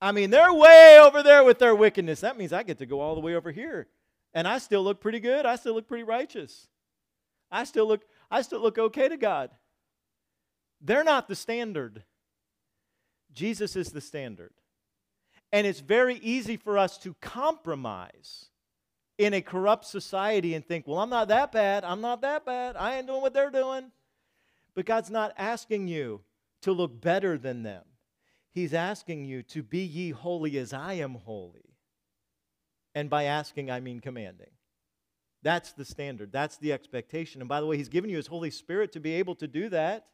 [0.00, 2.20] I mean, they're way over there with their wickedness.
[2.20, 3.88] That means I get to go all the way over here.
[4.34, 5.46] And I still look pretty good.
[5.46, 6.68] I still look pretty righteous.
[7.50, 9.50] I still look I still look okay to God.
[10.80, 12.02] They're not the standard.
[13.32, 14.52] Jesus is the standard.
[15.52, 18.46] And it's very easy for us to compromise
[19.18, 21.84] in a corrupt society and think, well, I'm not that bad.
[21.84, 22.76] I'm not that bad.
[22.76, 23.92] I ain't doing what they're doing.
[24.74, 26.22] But God's not asking you
[26.62, 27.84] to look better than them.
[28.50, 31.71] He's asking you to be ye holy as I am holy.
[32.94, 34.50] And by asking, I mean commanding.
[35.42, 36.30] That's the standard.
[36.32, 37.40] That's the expectation.
[37.40, 39.68] And by the way, He's given you His Holy Spirit to be able to do
[39.70, 40.06] that.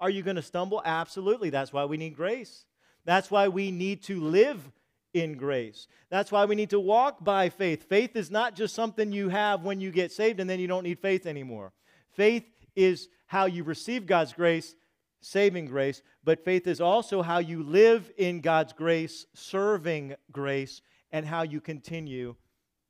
[0.00, 0.82] Are you going to stumble?
[0.84, 1.50] Absolutely.
[1.50, 2.66] That's why we need grace.
[3.04, 4.70] That's why we need to live
[5.14, 5.86] in grace.
[6.10, 7.88] That's why we need to walk by faith.
[7.88, 10.82] Faith is not just something you have when you get saved and then you don't
[10.82, 11.72] need faith anymore.
[12.12, 12.44] Faith
[12.74, 14.74] is how you receive God's grace,
[15.20, 20.82] saving grace, but faith is also how you live in God's grace, serving grace,
[21.14, 22.34] and how you continue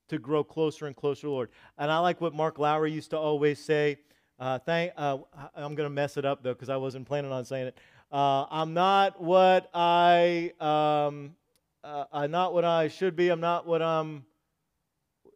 [0.09, 1.51] to grow closer and closer Lord.
[1.77, 3.99] And I like what Mark Lowry used to always say.
[4.39, 5.19] Uh, thank, uh,
[5.55, 7.79] I'm going to mess it up though because I wasn't planning on saying it.
[8.11, 11.37] Uh, I'm not what I um,
[11.85, 13.29] uh, I'm not what I should be.
[13.29, 14.25] I'm not what I'm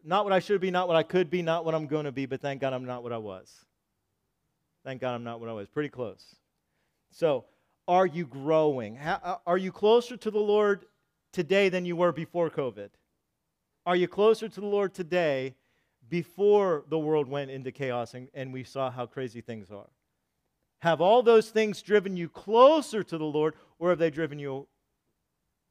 [0.02, 2.12] not what I should be, not what I could be, not what I'm going to
[2.12, 3.66] be, but thank God I'm not what I was.
[4.82, 5.68] Thank God I'm not what I was.
[5.68, 6.36] Pretty close.
[7.10, 7.44] So,
[7.86, 8.96] are you growing?
[8.96, 10.86] How, uh, are you closer to the Lord
[11.32, 12.90] today than you were before COVID?
[13.86, 15.54] Are you closer to the Lord today
[16.08, 19.88] before the world went into chaos and, and we saw how crazy things are?
[20.80, 24.68] Have all those things driven you closer to the Lord, or have they driven you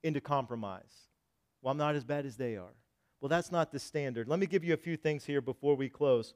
[0.04, 1.10] into compromise.
[1.62, 2.74] Well, I'm not as bad as they are.
[3.20, 4.28] Well, that's not the standard.
[4.28, 6.34] Let me give you a few things here before we close.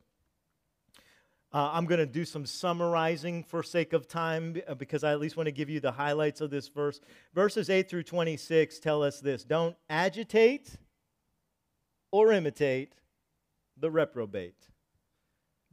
[1.53, 5.19] Uh, I'm going to do some summarizing for sake of time uh, because I at
[5.19, 7.01] least want to give you the highlights of this verse.
[7.33, 10.69] Verses 8 through 26 tell us this Don't agitate
[12.11, 12.95] or imitate
[13.77, 14.55] the reprobate.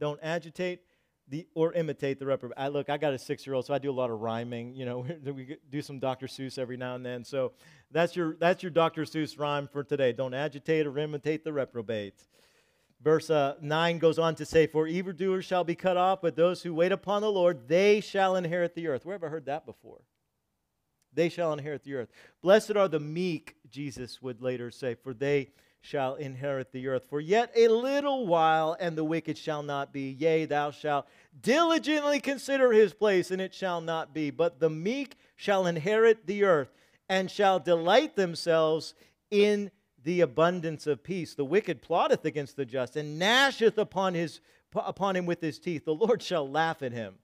[0.01, 0.81] Don't agitate
[1.29, 2.57] the, or imitate the reprobate.
[2.57, 4.73] I, look, I got a six year old, so I do a lot of rhyming.
[4.73, 6.27] You know, we do some Dr.
[6.27, 7.23] Seuss every now and then.
[7.23, 7.53] So
[7.91, 9.03] that's your, that's your Dr.
[9.03, 10.11] Seuss rhyme for today.
[10.11, 12.25] Don't agitate or imitate the reprobate.
[13.01, 16.61] Verse uh, 9 goes on to say, For evildoers shall be cut off, but those
[16.61, 19.05] who wait upon the Lord, they shall inherit the earth.
[19.05, 20.01] Where have I heard that before?
[21.13, 22.09] They shall inherit the earth.
[22.41, 25.49] Blessed are the meek, Jesus would later say, for they
[25.81, 27.05] shall inherit the earth.
[27.09, 30.11] For yet a little while, and the wicked shall not be.
[30.11, 31.07] Yea, thou shalt
[31.41, 34.29] diligently consider his place, and it shall not be.
[34.29, 36.73] But the meek shall inherit the earth,
[37.07, 38.93] and shall delight themselves
[39.31, 39.71] in
[40.03, 41.35] the abundance of peace.
[41.35, 44.39] The wicked plotteth against the just, and gnasheth upon, his,
[44.75, 45.85] upon him with his teeth.
[45.85, 47.15] The Lord shall laugh at him,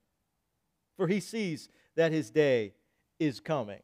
[0.98, 2.74] for he sees that his day
[3.20, 3.82] is coming.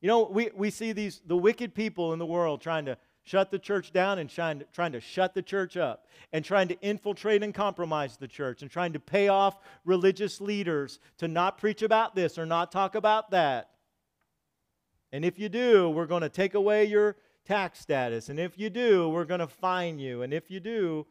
[0.00, 3.50] You know, we, we see these the wicked people in the world trying to shut
[3.50, 6.80] the church down and trying to, trying to shut the church up and trying to
[6.80, 11.82] infiltrate and compromise the church and trying to pay off religious leaders to not preach
[11.82, 13.70] about this or not talk about that.
[15.12, 18.28] And if you do, we're going to take away your tax status.
[18.28, 20.22] And if you do, we're going to fine you.
[20.22, 21.06] And if you do,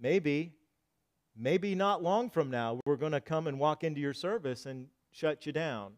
[0.00, 0.54] maybe,
[1.36, 4.86] maybe not long from now, we're going to come and walk into your service and
[5.10, 5.92] shut you down.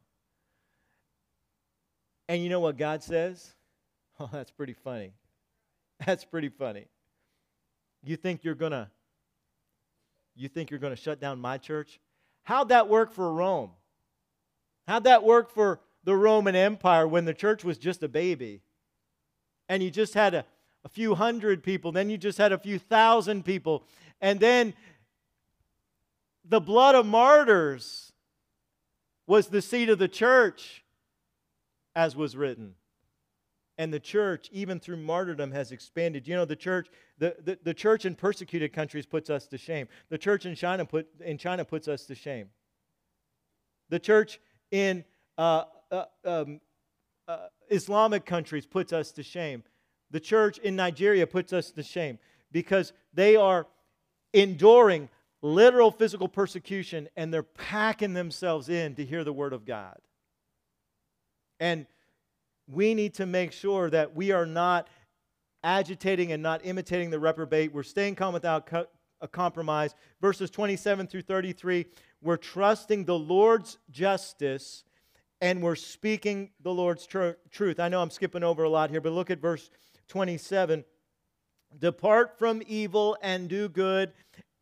[2.28, 3.52] And you know what God says?
[4.18, 5.12] Oh, that's pretty funny.
[6.06, 6.86] That's pretty funny.
[8.02, 8.88] You think you're going to
[10.34, 12.00] you think you're going to shut down my church?
[12.44, 13.72] How'd that work for Rome?
[14.88, 18.62] How'd that work for the Roman Empire when the church was just a baby?
[19.68, 20.46] And you just had a,
[20.84, 23.82] a few hundred people, then you just had a few thousand people,
[24.20, 24.72] and then
[26.48, 28.12] the blood of martyrs
[29.26, 30.84] was the seed of the church
[31.96, 32.74] as was written.
[33.78, 36.26] And the church, even through martyrdom, has expanded.
[36.28, 36.88] You know, the church,
[37.18, 39.88] the, the, the church in persecuted countries puts us to shame.
[40.08, 42.48] The church in China, put, in China puts us to shame.
[43.90, 44.40] The church
[44.70, 45.04] in
[45.36, 45.64] uh,
[46.24, 46.60] um,
[47.28, 49.62] uh, Islamic countries puts us to shame.
[50.10, 52.18] The church in Nigeria puts us to shame
[52.52, 53.66] because they are
[54.32, 55.08] enduring
[55.42, 59.98] literal physical persecution and they're packing themselves in to hear the word of God.
[61.58, 61.86] And
[62.68, 64.88] we need to make sure that we are not
[65.62, 67.72] agitating and not imitating the reprobate.
[67.72, 68.86] We're staying calm without co-
[69.20, 69.94] a compromise.
[70.20, 71.86] Verses 27 through 33,
[72.22, 74.84] we're trusting the Lord's justice
[75.40, 77.78] and we're speaking the Lord's tr- truth.
[77.80, 79.70] I know I'm skipping over a lot here, but look at verse
[80.08, 80.84] 27.
[81.78, 84.12] Depart from evil and do good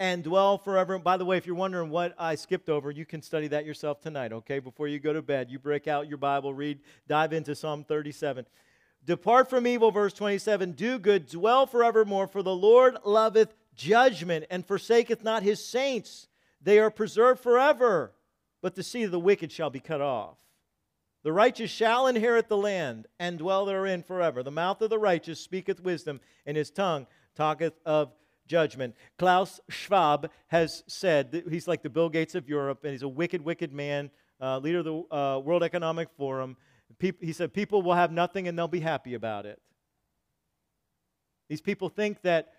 [0.00, 0.98] and dwell forever.
[0.98, 4.00] By the way, if you're wondering what I skipped over, you can study that yourself
[4.00, 4.58] tonight, okay?
[4.58, 8.46] Before you go to bed, you break out your Bible, read, dive into Psalm 37.
[9.04, 10.72] Depart from evil, verse 27.
[10.72, 16.26] Do good, dwell forevermore, for the Lord loveth judgment and forsaketh not his saints.
[16.60, 18.12] They are preserved forever,
[18.62, 20.38] but the seed of the wicked shall be cut off.
[21.24, 24.42] The righteous shall inherit the land and dwell therein forever.
[24.42, 28.12] The mouth of the righteous speaketh wisdom, and his tongue talketh of
[28.46, 28.94] judgment.
[29.18, 33.42] Klaus Schwab has said he's like the Bill Gates of Europe, and he's a wicked,
[33.42, 36.58] wicked man, uh, leader of the uh, World Economic Forum.
[37.00, 39.58] he said, People will have nothing and they'll be happy about it.
[41.48, 42.52] These people think that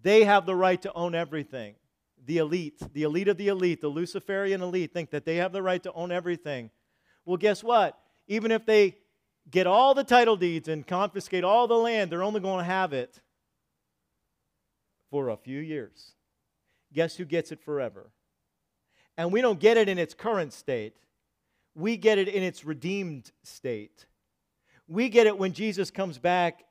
[0.00, 1.76] they have the right to own everything.
[2.24, 5.62] The elite, the elite of the elite, the Luciferian elite, think that they have the
[5.62, 6.70] right to own everything.
[7.24, 7.98] Well, guess what?
[8.26, 8.96] Even if they
[9.50, 12.92] get all the title deeds and confiscate all the land, they're only going to have
[12.92, 13.20] it
[15.10, 16.12] for a few years.
[16.92, 18.10] Guess who gets it forever?
[19.16, 20.96] And we don't get it in its current state,
[21.74, 24.06] we get it in its redeemed state.
[24.88, 26.64] We get it when Jesus comes back.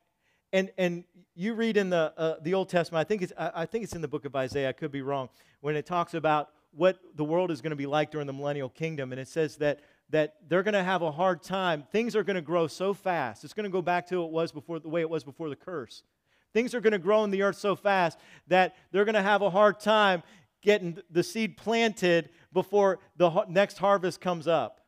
[0.53, 3.65] And, and you read in the, uh, the Old Testament, I think, it's, I, I
[3.65, 5.29] think it's in the book of Isaiah, I could be wrong,
[5.61, 8.69] when it talks about what the world is going to be like during the millennial
[8.69, 9.11] kingdom.
[9.11, 9.79] And it says that,
[10.11, 11.83] that they're going to have a hard time.
[11.91, 13.43] Things are going to grow so fast.
[13.43, 15.55] It's going to go back to it was before, the way it was before the
[15.55, 16.03] curse.
[16.53, 19.41] Things are going to grow in the earth so fast that they're going to have
[19.41, 20.21] a hard time
[20.61, 24.81] getting the seed planted before the next harvest comes up.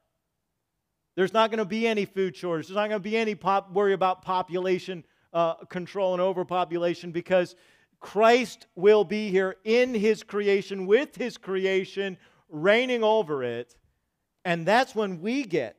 [1.16, 2.68] There's not going to be any food shortage.
[2.68, 7.56] There's not going to be any pop, worry about population uh, control and overpopulation because
[8.00, 12.18] Christ will be here in his creation, with his creation,
[12.50, 13.76] reigning over it.
[14.46, 15.78] And that's when we get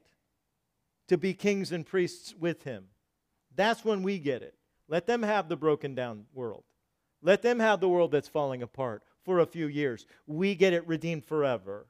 [1.08, 2.86] to be kings and priests with him.
[3.54, 4.54] That's when we get it.
[4.88, 6.64] Let them have the broken down world.
[7.22, 10.06] Let them have the world that's falling apart for a few years.
[10.26, 11.86] We get it redeemed forever.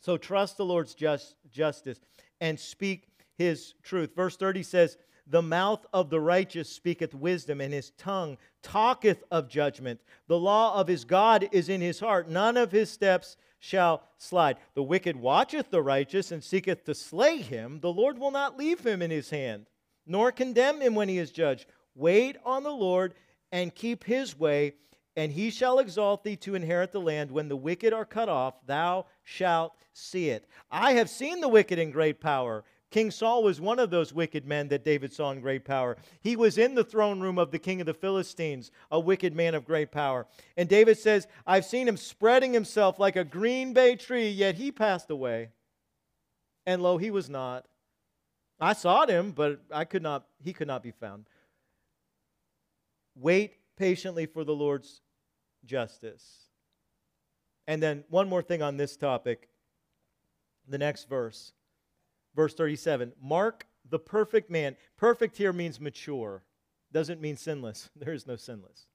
[0.00, 2.00] So trust the Lord's just, justice
[2.40, 3.08] and speak
[3.38, 4.14] his truth.
[4.14, 9.48] Verse 30 says, The mouth of the righteous speaketh wisdom, and his tongue talketh of
[9.48, 10.00] judgment.
[10.26, 12.28] The law of his God is in his heart.
[12.28, 14.58] None of his steps shall slide.
[14.74, 17.80] The wicked watcheth the righteous and seeketh to slay him.
[17.80, 19.66] The Lord will not leave him in his hand
[20.06, 21.66] nor condemn him when he is judged.
[21.94, 23.14] Wait on the Lord
[23.50, 24.74] and keep his way,
[25.16, 27.30] and he shall exalt thee to inherit the land.
[27.30, 30.48] When the wicked are cut off, thou shalt see it.
[30.70, 32.64] I have seen the wicked in great power.
[32.92, 35.96] King Saul was one of those wicked men that David saw in great power.
[36.20, 39.54] He was in the throne room of the king of the Philistines, a wicked man
[39.54, 40.26] of great power.
[40.58, 44.70] And David says, I've seen him spreading himself like a green bay tree, yet he
[44.70, 45.48] passed away.
[46.66, 47.64] And lo, he was not.
[48.60, 51.24] I sought him, but I could not, he could not be found.
[53.16, 55.00] Wait patiently for the Lord's
[55.64, 56.46] justice.
[57.66, 59.48] And then one more thing on this topic.
[60.68, 61.52] The next verse,
[62.34, 63.12] verse 37.
[63.20, 64.76] Mark the perfect man.
[64.96, 66.42] Perfect here means mature,
[66.92, 67.90] doesn't mean sinless.
[67.96, 68.86] There is no sinless.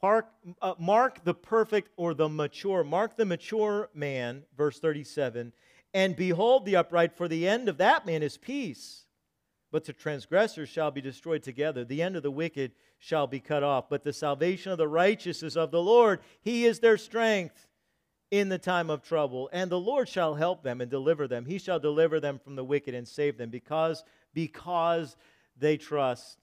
[0.00, 0.26] Park,
[0.60, 2.82] uh, mark the perfect or the mature.
[2.82, 5.52] Mark the mature man, verse 37.
[5.94, 9.06] And behold the upright, for the end of that man is peace.
[9.70, 11.84] But the transgressors shall be destroyed together.
[11.84, 13.88] The end of the wicked shall be cut off.
[13.88, 16.20] But the salvation of the righteous is of the Lord.
[16.40, 17.68] He is their strength
[18.32, 19.48] in the time of trouble.
[19.52, 21.44] And the Lord shall help them and deliver them.
[21.44, 24.02] He shall deliver them from the wicked and save them because,
[24.32, 25.16] because
[25.56, 26.38] they trust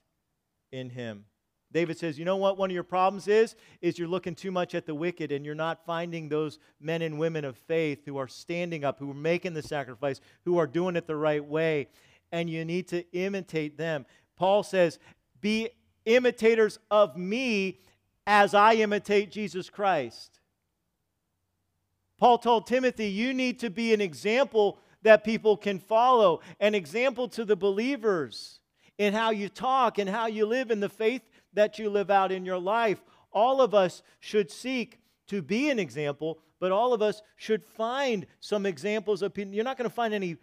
[0.72, 1.26] in him.
[1.72, 3.56] David says, you know what one of your problems is?
[3.82, 7.20] Is you're looking too much at the wicked and you're not finding those men and
[7.20, 10.96] women of faith who are standing up, who are making the sacrifice, who are doing
[10.96, 11.88] it the right way
[12.32, 14.06] and you need to imitate them.
[14.36, 15.00] Paul says,
[15.42, 15.70] Be
[16.06, 17.80] imitators of me
[18.28, 20.39] as I imitate Jesus Christ.
[22.20, 27.30] Paul told Timothy, You need to be an example that people can follow, an example
[27.30, 28.60] to the believers
[28.98, 31.22] in how you talk and how you live in the faith
[31.54, 33.02] that you live out in your life.
[33.32, 38.28] All of us should seek to be an example, but all of us should find
[38.42, 39.54] some examples of people.
[39.54, 40.36] You're not going to find any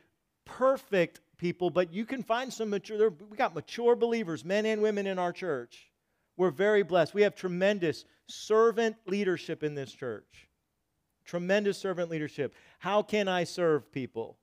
[0.47, 5.07] perfect people, but you can find some mature, we got mature believers, men and women
[5.07, 5.91] in our church.
[6.39, 7.13] We're very blessed.
[7.13, 10.46] We have tremendous servant leadership in this church.
[11.27, 12.55] Tremendous servant leadership.
[12.79, 14.39] How can I serve people?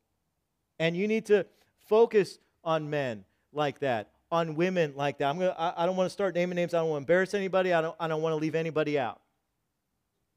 [0.80, 1.46] And you need to
[1.88, 5.30] focus on men like that, on women like that.
[5.30, 6.74] I'm gonna, I, I don't want to start naming names.
[6.74, 7.74] I don't want to embarrass anybody.
[7.74, 9.22] I don't, I don't want to leave anybody out.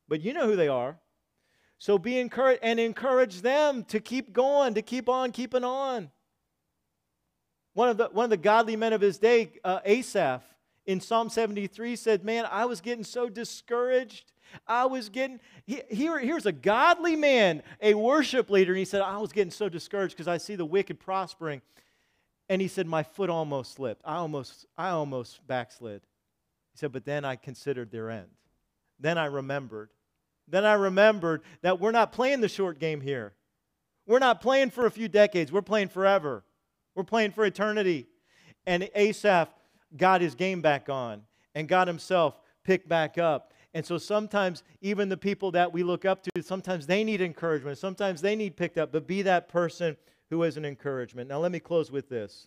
[0.09, 0.99] But you know who they are.
[1.79, 6.11] So be encouraged and encourage them to keep going, to keep on keeping on.
[7.75, 10.43] One of the, one of the godly men of his day, uh, Asaph,
[10.87, 14.33] in Psalm 73 said, Man, I was getting so discouraged.
[14.67, 18.73] I was getting, he, here, here's a godly man, a worship leader.
[18.73, 21.63] And he said, I was getting so discouraged because I see the wicked prospering.
[22.49, 24.03] And he said, My foot almost slipped.
[24.05, 26.03] I almost, I almost backslid.
[26.73, 28.29] He said, But then I considered their end.
[29.01, 29.91] Then I remembered.
[30.49, 33.35] Then I remembered that we're not playing the short game here.
[34.07, 36.45] We're not playing for a few decades, we're playing forever.
[36.95, 38.07] We're playing for eternity.
[38.67, 39.51] And Asaph
[39.97, 41.23] got his game back on
[41.55, 43.53] and got himself picked back up.
[43.77, 47.77] And so sometimes, even the people that we look up to, sometimes they need encouragement.
[47.77, 48.91] Sometimes they need picked up.
[48.91, 49.99] But be that person
[50.31, 51.29] who is an encouragement.
[51.29, 52.47] Now, let me close with this.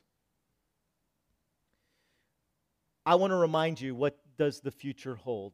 [3.06, 5.54] I want to remind you what does the future hold?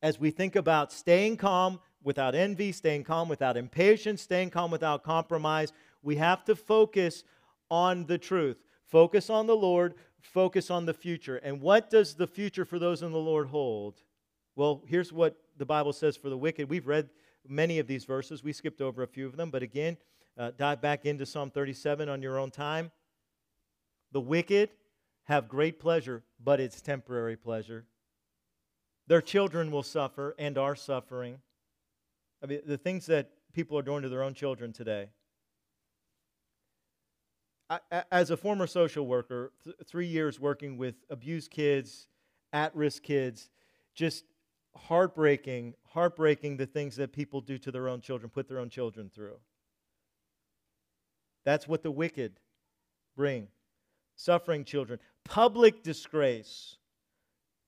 [0.00, 5.02] As we think about staying calm without envy, staying calm without impatience, staying calm without
[5.02, 5.72] compromise,
[6.04, 7.24] we have to focus
[7.68, 8.58] on the truth.
[8.86, 11.38] Focus on the Lord, focus on the future.
[11.38, 14.04] And what does the future for those in the Lord hold?
[14.58, 16.68] Well, here's what the Bible says for the wicked.
[16.68, 17.10] We've read
[17.46, 18.42] many of these verses.
[18.42, 19.96] We skipped over a few of them, but again,
[20.36, 22.90] uh, dive back into Psalm 37 on your own time.
[24.10, 24.70] The wicked
[25.26, 27.86] have great pleasure, but it's temporary pleasure.
[29.06, 31.38] Their children will suffer and are suffering.
[32.42, 35.10] I mean, the things that people are doing to their own children today
[38.10, 42.08] as a former social worker, th- three years working with abused kids,
[42.52, 43.50] at risk kids,
[43.94, 44.24] just
[44.86, 49.10] heartbreaking, heartbreaking the things that people do to their own children, put their own children
[49.14, 49.36] through.
[51.44, 52.40] That's what the wicked
[53.16, 53.48] bring
[54.18, 56.76] suffering children, public disgrace.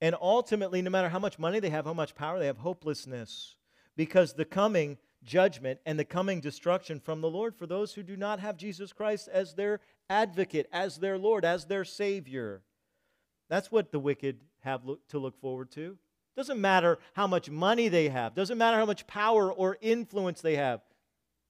[0.01, 3.57] And ultimately, no matter how much money they have, how much power they have, hopelessness.
[3.97, 8.17] Because the coming judgment and the coming destruction from the Lord for those who do
[8.17, 12.63] not have Jesus Christ as their advocate, as their Lord, as their Savior.
[13.49, 15.99] That's what the wicked have to look forward to.
[16.37, 20.57] Doesn't matter how much money they have, doesn't matter how much power or influence they
[20.57, 20.81] have,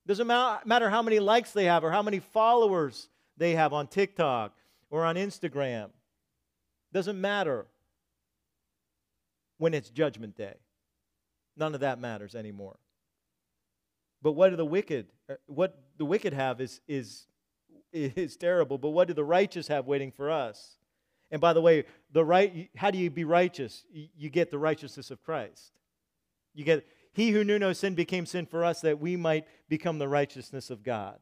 [0.06, 4.56] doesn't matter how many likes they have or how many followers they have on TikTok
[4.90, 5.90] or on Instagram.
[6.92, 7.66] Doesn't matter
[9.58, 10.54] when it's judgment day.
[11.56, 12.78] None of that matters anymore.
[14.22, 17.26] But what do the wicked, uh, what the wicked have is, is,
[17.92, 18.78] is terrible.
[18.78, 20.76] But what do the righteous have waiting for us?
[21.30, 23.84] And by the way, the right how do you be righteous?
[23.92, 25.72] You get the righteousness of Christ.
[26.54, 29.98] You get he who knew no sin became sin for us that we might become
[29.98, 31.18] the righteousness of God.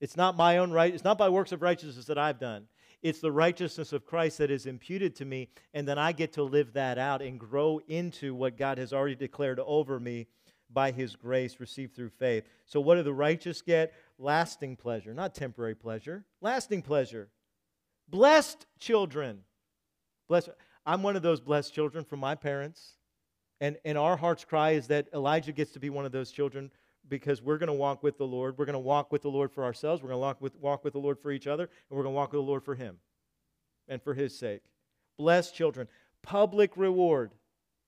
[0.00, 2.66] It's not my own right, it's not by works of righteousness that I've done.
[3.02, 6.42] It's the righteousness of Christ that is imputed to me, and then I get to
[6.42, 10.26] live that out and grow into what God has already declared over me
[10.72, 12.44] by his grace received through faith.
[12.64, 13.92] So, what do the righteous get?
[14.18, 17.28] Lasting pleasure, not temporary pleasure, lasting pleasure.
[18.08, 19.40] Blessed children.
[20.28, 20.50] Blessed.
[20.86, 22.94] I'm one of those blessed children from my parents.
[23.60, 26.70] And, and our heart's cry is that Elijah gets to be one of those children
[27.08, 28.58] because we're going to walk with the Lord.
[28.58, 30.02] We're going to walk with the Lord for ourselves.
[30.02, 31.64] We're going to walk with, walk with the Lord for each other.
[31.64, 32.98] And we're going to walk with the Lord for Him
[33.88, 34.62] and for His sake.
[35.16, 35.88] Blessed children.
[36.22, 37.32] Public reward.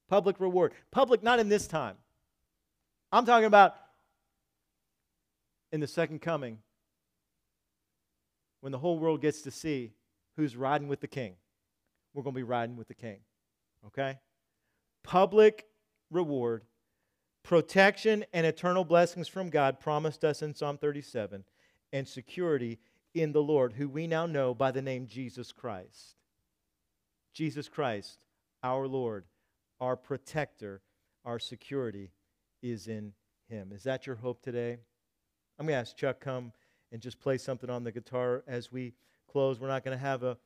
[0.08, 0.72] Public reward.
[0.90, 1.96] Public, not in this time.
[3.12, 3.74] I'm talking about
[5.72, 6.58] in the second coming
[8.60, 9.92] when the whole world gets to see
[10.36, 11.34] who's riding with the king.
[12.14, 13.20] We're going to be riding with the king.
[13.86, 14.18] Okay?
[15.02, 15.66] Public
[16.10, 16.62] reward
[17.46, 21.44] protection and eternal blessings from God promised us in Psalm 37,
[21.92, 22.80] and security
[23.14, 26.16] in the Lord, who we now know by the name Jesus Christ.
[27.32, 28.18] Jesus Christ,
[28.64, 29.26] our Lord,
[29.78, 30.82] our protector,
[31.24, 32.10] our security
[32.62, 33.12] is in
[33.48, 33.70] him.
[33.72, 34.78] Is that your hope today?
[35.56, 36.52] I'm going to ask Chuck come
[36.90, 38.94] and just play something on the guitar as we
[39.36, 39.60] close.
[39.60, 40.38] We're not going to have a,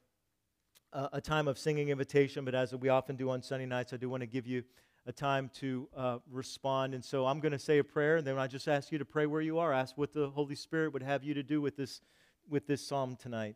[0.93, 3.97] a, a time of singing invitation, but as we often do on Sunday nights, I
[3.99, 4.65] do want to give you
[5.07, 6.93] a time to uh, respond.
[6.95, 9.05] And so I'm going to say a prayer, and then I just ask you to
[9.05, 9.73] pray where you are.
[9.73, 12.01] Ask what the Holy Spirit would have you to do with this,
[12.49, 13.55] with this psalm tonight.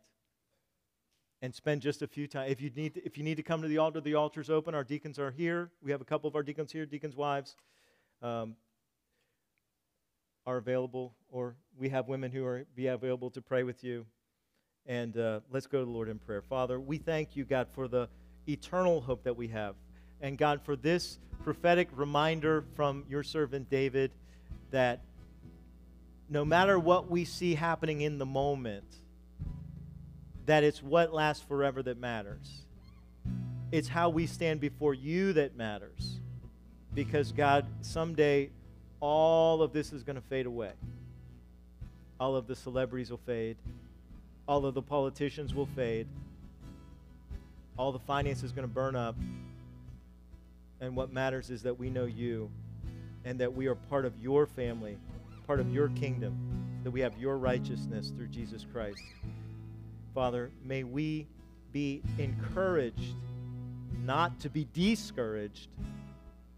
[1.41, 2.49] And spend just a few time.
[2.49, 4.73] If you need, to, if you need to come to the altar, the altar's open.
[4.73, 5.69] Our deacons are here.
[5.83, 7.57] We have a couple of our deacons here, deacons' wives,
[8.21, 8.55] um,
[10.45, 14.05] are available, or we have women who are be available to pray with you.
[14.87, 16.41] And uh, let's go to the Lord in prayer.
[16.41, 18.07] Father, we thank you, God, for the
[18.47, 19.75] eternal hope that we have
[20.21, 24.11] and God, for this prophetic reminder from your servant David
[24.71, 25.01] that
[26.29, 28.85] no matter what we see happening in the moment,
[30.45, 32.65] that it's what lasts forever that matters.
[33.71, 36.19] It's how we stand before you that matters.
[36.93, 38.49] Because, God, someday
[39.01, 40.71] all of this is going to fade away.
[42.19, 43.57] All of the celebrities will fade.
[44.47, 46.07] All of the politicians will fade.
[47.77, 49.15] All the finance is going to burn up.
[50.79, 52.49] And what matters is that we know you
[53.23, 54.97] and that we are part of your family,
[55.47, 56.37] part of your kingdom,
[56.83, 59.01] that we have your righteousness through Jesus Christ.
[60.13, 61.27] Father, may we
[61.73, 63.15] be encouraged
[64.05, 65.67] not to be discouraged,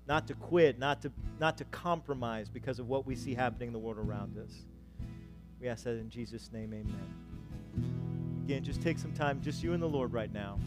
[0.07, 3.73] not to quit, not to, not to compromise because of what we see happening in
[3.73, 4.51] the world around us.
[5.61, 7.26] We ask that in Jesus' name, amen.
[8.47, 10.57] Again, just take some time, just you and the Lord right now.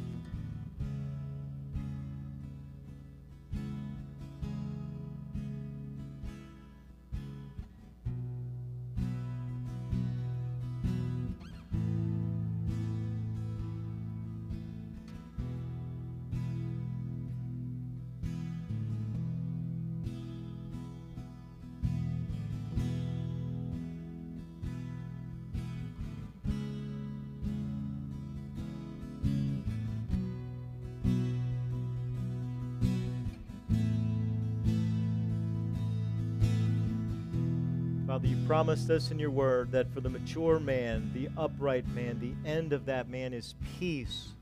[38.21, 42.21] Father, you promised us in your word that for the mature man, the upright man,
[42.21, 44.33] the end of that man is peace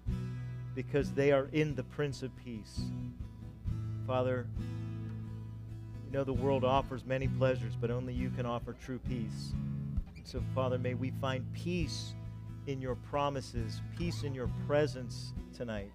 [0.75, 2.81] because they are in the Prince of Peace.
[4.05, 4.49] Father,
[6.05, 9.53] you know the world offers many pleasures, but only you can offer true peace.
[10.25, 12.15] So, Father, may we find peace
[12.67, 15.93] in your promises, peace in your presence tonight.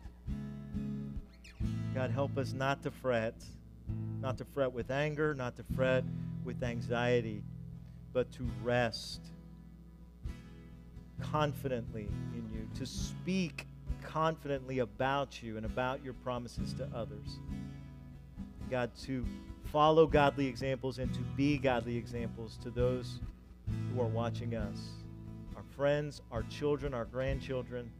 [1.93, 3.35] God, help us not to fret,
[4.21, 6.05] not to fret with anger, not to fret
[6.45, 7.43] with anxiety
[8.13, 9.21] but to rest
[11.19, 13.65] confidently in you, to speak
[14.03, 17.39] confidently about you and about your promises to others.
[18.69, 19.25] God, to
[19.71, 23.19] follow godly examples and to be godly examples to those
[23.93, 24.77] who are watching us
[25.55, 27.91] our friends, our children, our grandchildren.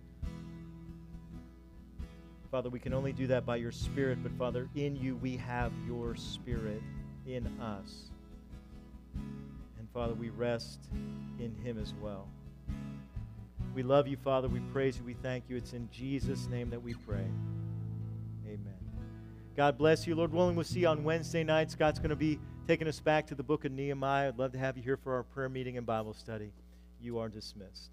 [2.52, 5.72] Father, we can only do that by your Spirit, but Father, in you we have
[5.88, 6.84] your Spirit
[7.26, 8.12] in us.
[9.94, 10.80] Father, we rest
[11.40, 12.28] in him as well.
[13.76, 14.48] We love you, Father.
[14.48, 15.04] We praise you.
[15.04, 15.56] We thank you.
[15.56, 17.26] It's in Jesus' name that we pray.
[18.46, 18.78] Amen.
[19.56, 20.16] God bless you.
[20.16, 21.72] Lord willing, we'll see you on Wednesday night.
[21.72, 24.30] Scott's going to be taking us back to the book of Nehemiah.
[24.30, 26.52] I'd love to have you here for our prayer meeting and Bible study.
[27.02, 27.92] You are dismissed.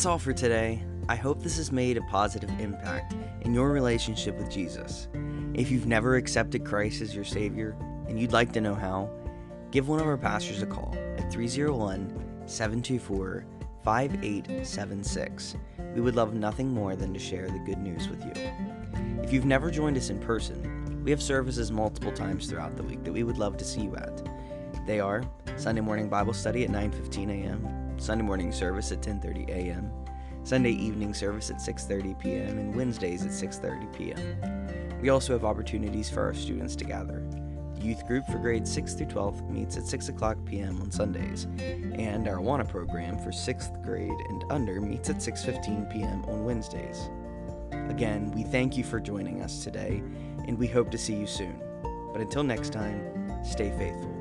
[0.00, 0.82] That's all for today.
[1.10, 5.08] I hope this has made a positive impact in your relationship with Jesus.
[5.52, 7.76] If you've never accepted Christ as your Savior
[8.08, 9.10] and you'd like to know how,
[9.70, 13.44] give one of our pastors a call at 301 724
[13.84, 15.56] 5876.
[15.94, 18.32] We would love nothing more than to share the good news with you.
[19.22, 23.04] If you've never joined us in person, we have services multiple times throughout the week
[23.04, 24.26] that we would love to see you at.
[24.86, 25.24] They are
[25.58, 29.92] Sunday morning Bible study at 9:15 a.m., Sunday morning service at 10:30 a.m.,
[30.42, 35.00] Sunday evening service at 6:30 p.m., and Wednesdays at 6:30 p.m.
[35.02, 37.22] We also have opportunities for our students to gather.
[37.74, 40.80] The youth group for grades 6 through 12 meets at 6 o'clock p.m.
[40.80, 46.24] on Sundays, and our AWANA program for 6th grade and under meets at 6:15 p.m.
[46.24, 47.10] on Wednesdays.
[47.90, 50.02] Again, we thank you for joining us today,
[50.48, 51.60] and we hope to see you soon.
[52.14, 54.20] But until next time, stay faithful.